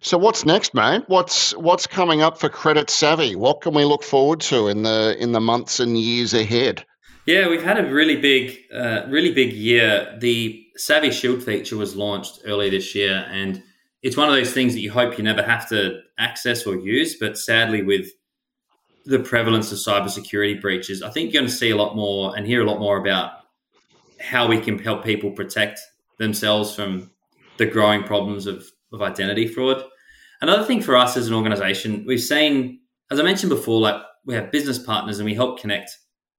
So 0.00 0.18
what's 0.18 0.44
next, 0.44 0.74
mate? 0.74 1.02
What's 1.06 1.56
what's 1.56 1.86
coming 1.86 2.22
up 2.22 2.38
for 2.38 2.48
Credit 2.48 2.90
Savvy? 2.90 3.36
What 3.36 3.60
can 3.60 3.74
we 3.74 3.84
look 3.84 4.02
forward 4.02 4.40
to 4.42 4.68
in 4.68 4.82
the 4.82 5.16
in 5.18 5.32
the 5.32 5.40
months 5.40 5.80
and 5.80 5.96
years 5.98 6.34
ahead? 6.34 6.84
Yeah, 7.26 7.48
we've 7.48 7.62
had 7.62 7.78
a 7.78 7.88
really 7.88 8.16
big, 8.16 8.58
uh, 8.74 9.02
really 9.08 9.32
big 9.32 9.52
year. 9.52 10.16
The 10.20 10.66
Savvy 10.76 11.12
Shield 11.12 11.42
feature 11.42 11.76
was 11.76 11.94
launched 11.94 12.40
early 12.44 12.68
this 12.68 12.96
year, 12.96 13.24
and 13.30 13.62
it's 14.02 14.16
one 14.16 14.28
of 14.28 14.34
those 14.34 14.52
things 14.52 14.74
that 14.74 14.80
you 14.80 14.90
hope 14.90 15.18
you 15.18 15.22
never 15.22 15.42
have 15.42 15.68
to 15.68 16.00
access 16.18 16.66
or 16.66 16.74
use. 16.74 17.16
But 17.20 17.38
sadly, 17.38 17.82
with 17.82 18.08
the 19.04 19.20
prevalence 19.20 19.70
of 19.70 19.78
cybersecurity 19.78 20.60
breaches, 20.60 21.00
I 21.00 21.10
think 21.10 21.32
you're 21.32 21.42
going 21.42 21.50
to 21.50 21.56
see 21.56 21.70
a 21.70 21.76
lot 21.76 21.94
more 21.94 22.36
and 22.36 22.44
hear 22.44 22.60
a 22.60 22.66
lot 22.68 22.80
more 22.80 22.96
about 22.96 23.32
how 24.20 24.48
we 24.48 24.58
can 24.58 24.78
help 24.78 25.04
people 25.04 25.30
protect 25.30 25.80
themselves 26.22 26.74
from 26.74 27.10
the 27.58 27.66
growing 27.66 28.02
problems 28.04 28.46
of, 28.46 28.64
of 28.92 29.02
identity 29.02 29.46
fraud. 29.46 29.84
Another 30.40 30.64
thing 30.64 30.82
for 30.82 30.96
us 30.96 31.16
as 31.16 31.28
an 31.28 31.34
organization, 31.34 32.04
we've 32.06 32.20
seen, 32.20 32.80
as 33.10 33.20
I 33.20 33.22
mentioned 33.22 33.50
before, 33.50 33.80
like 33.80 34.00
we 34.24 34.34
have 34.34 34.50
business 34.50 34.78
partners 34.78 35.18
and 35.18 35.26
we 35.26 35.34
help 35.34 35.60
connect 35.60 35.98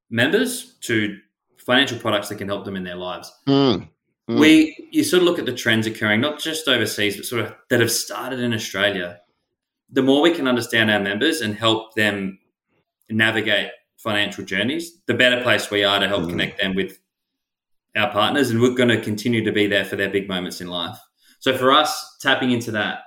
members 0.09 0.75
to 0.81 1.17
financial 1.57 1.97
products 1.97 2.29
that 2.29 2.35
can 2.35 2.47
help 2.47 2.65
them 2.65 2.75
in 2.75 2.83
their 2.83 2.95
lives. 2.95 3.31
Mm, 3.47 3.87
mm. 4.29 4.39
We 4.39 4.89
you 4.91 5.03
sort 5.03 5.21
of 5.21 5.27
look 5.27 5.39
at 5.39 5.45
the 5.45 5.53
trends 5.53 5.87
occurring 5.87 6.21
not 6.21 6.39
just 6.39 6.67
overseas, 6.67 7.15
but 7.15 7.25
sort 7.25 7.45
of 7.45 7.55
that 7.69 7.79
have 7.79 7.91
started 7.91 8.39
in 8.39 8.53
Australia. 8.53 9.19
The 9.89 10.01
more 10.01 10.21
we 10.21 10.33
can 10.33 10.47
understand 10.47 10.89
our 10.91 10.99
members 10.99 11.41
and 11.41 11.55
help 11.55 11.93
them 11.95 12.39
navigate 13.09 13.69
financial 13.97 14.43
journeys, 14.43 15.01
the 15.05 15.13
better 15.13 15.41
place 15.43 15.69
we 15.69 15.83
are 15.83 15.99
to 15.99 16.07
help 16.07 16.23
mm. 16.23 16.29
connect 16.29 16.61
them 16.61 16.75
with 16.75 16.99
our 17.95 18.11
partners, 18.11 18.49
and 18.49 18.61
we're 18.61 18.75
going 18.75 18.89
to 18.89 19.01
continue 19.01 19.43
to 19.43 19.51
be 19.51 19.67
there 19.67 19.85
for 19.85 19.95
their 19.95 20.09
big 20.09 20.27
moments 20.27 20.61
in 20.61 20.67
life. 20.67 20.97
So 21.39 21.57
for 21.57 21.71
us, 21.71 22.17
tapping 22.21 22.51
into 22.51 22.71
that, 22.71 22.99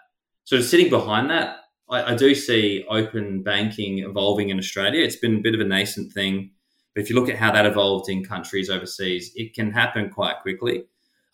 sort 0.44 0.60
of 0.60 0.66
sitting 0.66 0.90
behind 0.90 1.30
that, 1.30 1.56
I, 1.88 2.12
I 2.12 2.14
do 2.14 2.34
see 2.34 2.84
open 2.88 3.42
banking 3.42 3.98
evolving 4.00 4.50
in 4.50 4.58
Australia. 4.58 5.02
It's 5.02 5.16
been 5.16 5.36
a 5.36 5.40
bit 5.40 5.54
of 5.54 5.60
a 5.60 5.64
nascent 5.64 6.12
thing 6.12 6.50
but 6.96 7.02
if 7.02 7.10
you 7.10 7.16
look 7.16 7.28
at 7.28 7.36
how 7.36 7.52
that 7.52 7.66
evolved 7.66 8.08
in 8.08 8.24
countries 8.24 8.70
overseas, 8.70 9.30
it 9.34 9.52
can 9.52 9.70
happen 9.70 10.08
quite 10.08 10.40
quickly. 10.40 10.84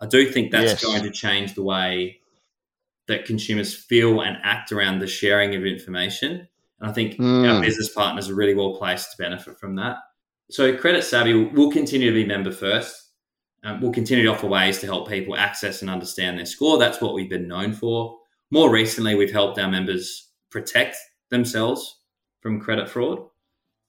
I 0.01 0.07
do 0.07 0.29
think 0.29 0.51
that's 0.51 0.83
yes. 0.83 0.85
going 0.85 1.05
to 1.05 1.11
change 1.13 1.55
the 1.55 1.63
way 1.63 2.19
that 3.07 3.27
consumers 3.27 3.73
feel 3.73 4.23
and 4.23 4.39
act 4.43 4.73
around 4.73 4.99
the 4.99 5.07
sharing 5.07 5.55
of 5.55 5.65
information. 5.65 6.49
And 6.81 6.91
I 6.91 6.93
think 6.93 7.15
mm. 7.15 7.49
our 7.49 7.63
business 7.63 7.91
partners 7.95 8.29
are 8.29 8.35
really 8.35 8.57
well 8.57 8.75
placed 8.75 9.13
to 9.13 9.23
benefit 9.23 9.57
from 9.61 9.77
that. 9.77 9.99
So, 10.51 10.77
Credit 10.77 11.05
Savvy 11.05 11.33
will 11.33 11.71
continue 11.71 12.11
to 12.11 12.15
be 12.15 12.27
member 12.27 12.51
first. 12.51 13.12
Um, 13.65 13.81
we'll 13.81 13.93
continue 13.93 14.25
to 14.25 14.33
offer 14.33 14.47
ways 14.47 14.81
to 14.81 14.87
help 14.87 15.09
people 15.09 15.37
access 15.37 15.83
and 15.83 15.91
understand 15.91 16.39
their 16.39 16.47
score. 16.47 16.79
That's 16.79 17.01
what 17.01 17.15
we've 17.15 17.31
been 17.31 17.49
known 17.49 17.73
for. 17.73 18.19
More 18.51 18.71
recently, 18.71 19.15
we've 19.15 19.33
helped 19.33 19.59
our 19.59 19.71
members 19.71 20.29
protect 20.51 20.97
themselves 21.31 22.01
from 22.41 22.61
credit 22.61 22.89
fraud. 22.89 23.21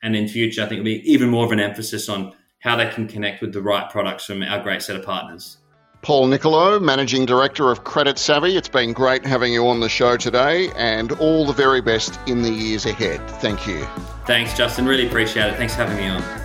And 0.02 0.16
in 0.16 0.28
future, 0.28 0.62
I 0.62 0.66
think 0.66 0.80
it'll 0.80 0.86
be 0.86 1.12
even 1.12 1.30
more 1.30 1.46
of 1.46 1.52
an 1.52 1.60
emphasis 1.60 2.08
on 2.10 2.34
how 2.60 2.76
they 2.76 2.90
can 2.90 3.08
connect 3.08 3.42
with 3.42 3.54
the 3.54 3.62
right 3.62 3.90
products 3.90 4.26
from 4.26 4.44
our 4.44 4.62
great 4.62 4.82
set 4.82 4.96
of 4.96 5.04
partners. 5.04 5.58
Paul 6.02 6.28
Nicolo, 6.28 6.80
Managing 6.82 7.26
Director 7.26 7.72
of 7.72 7.86
Credit 7.86 8.18
Savvy. 8.18 8.58
It's 8.58 8.68
been 8.68 8.92
great 8.92 9.26
having 9.26 9.54
you 9.54 9.68
on 9.68 9.80
the 9.80 9.88
show 9.88 10.18
today 10.18 10.70
and 10.76 11.14
all 11.14 11.46
the 11.46 11.54
very 11.54 11.82
best 11.82 12.20
in 12.28 12.42
the 12.42 12.52
years 12.52 12.86
ahead. 12.86 13.26
Thank 13.40 13.66
you. 13.66 13.86
Thanks, 14.26 14.56
Justin. 14.56 14.86
Really 14.86 15.08
appreciate 15.08 15.48
it. 15.48 15.56
Thanks 15.56 15.74
for 15.76 15.86
having 15.86 15.98
me 15.98 16.10
on. 16.10 16.43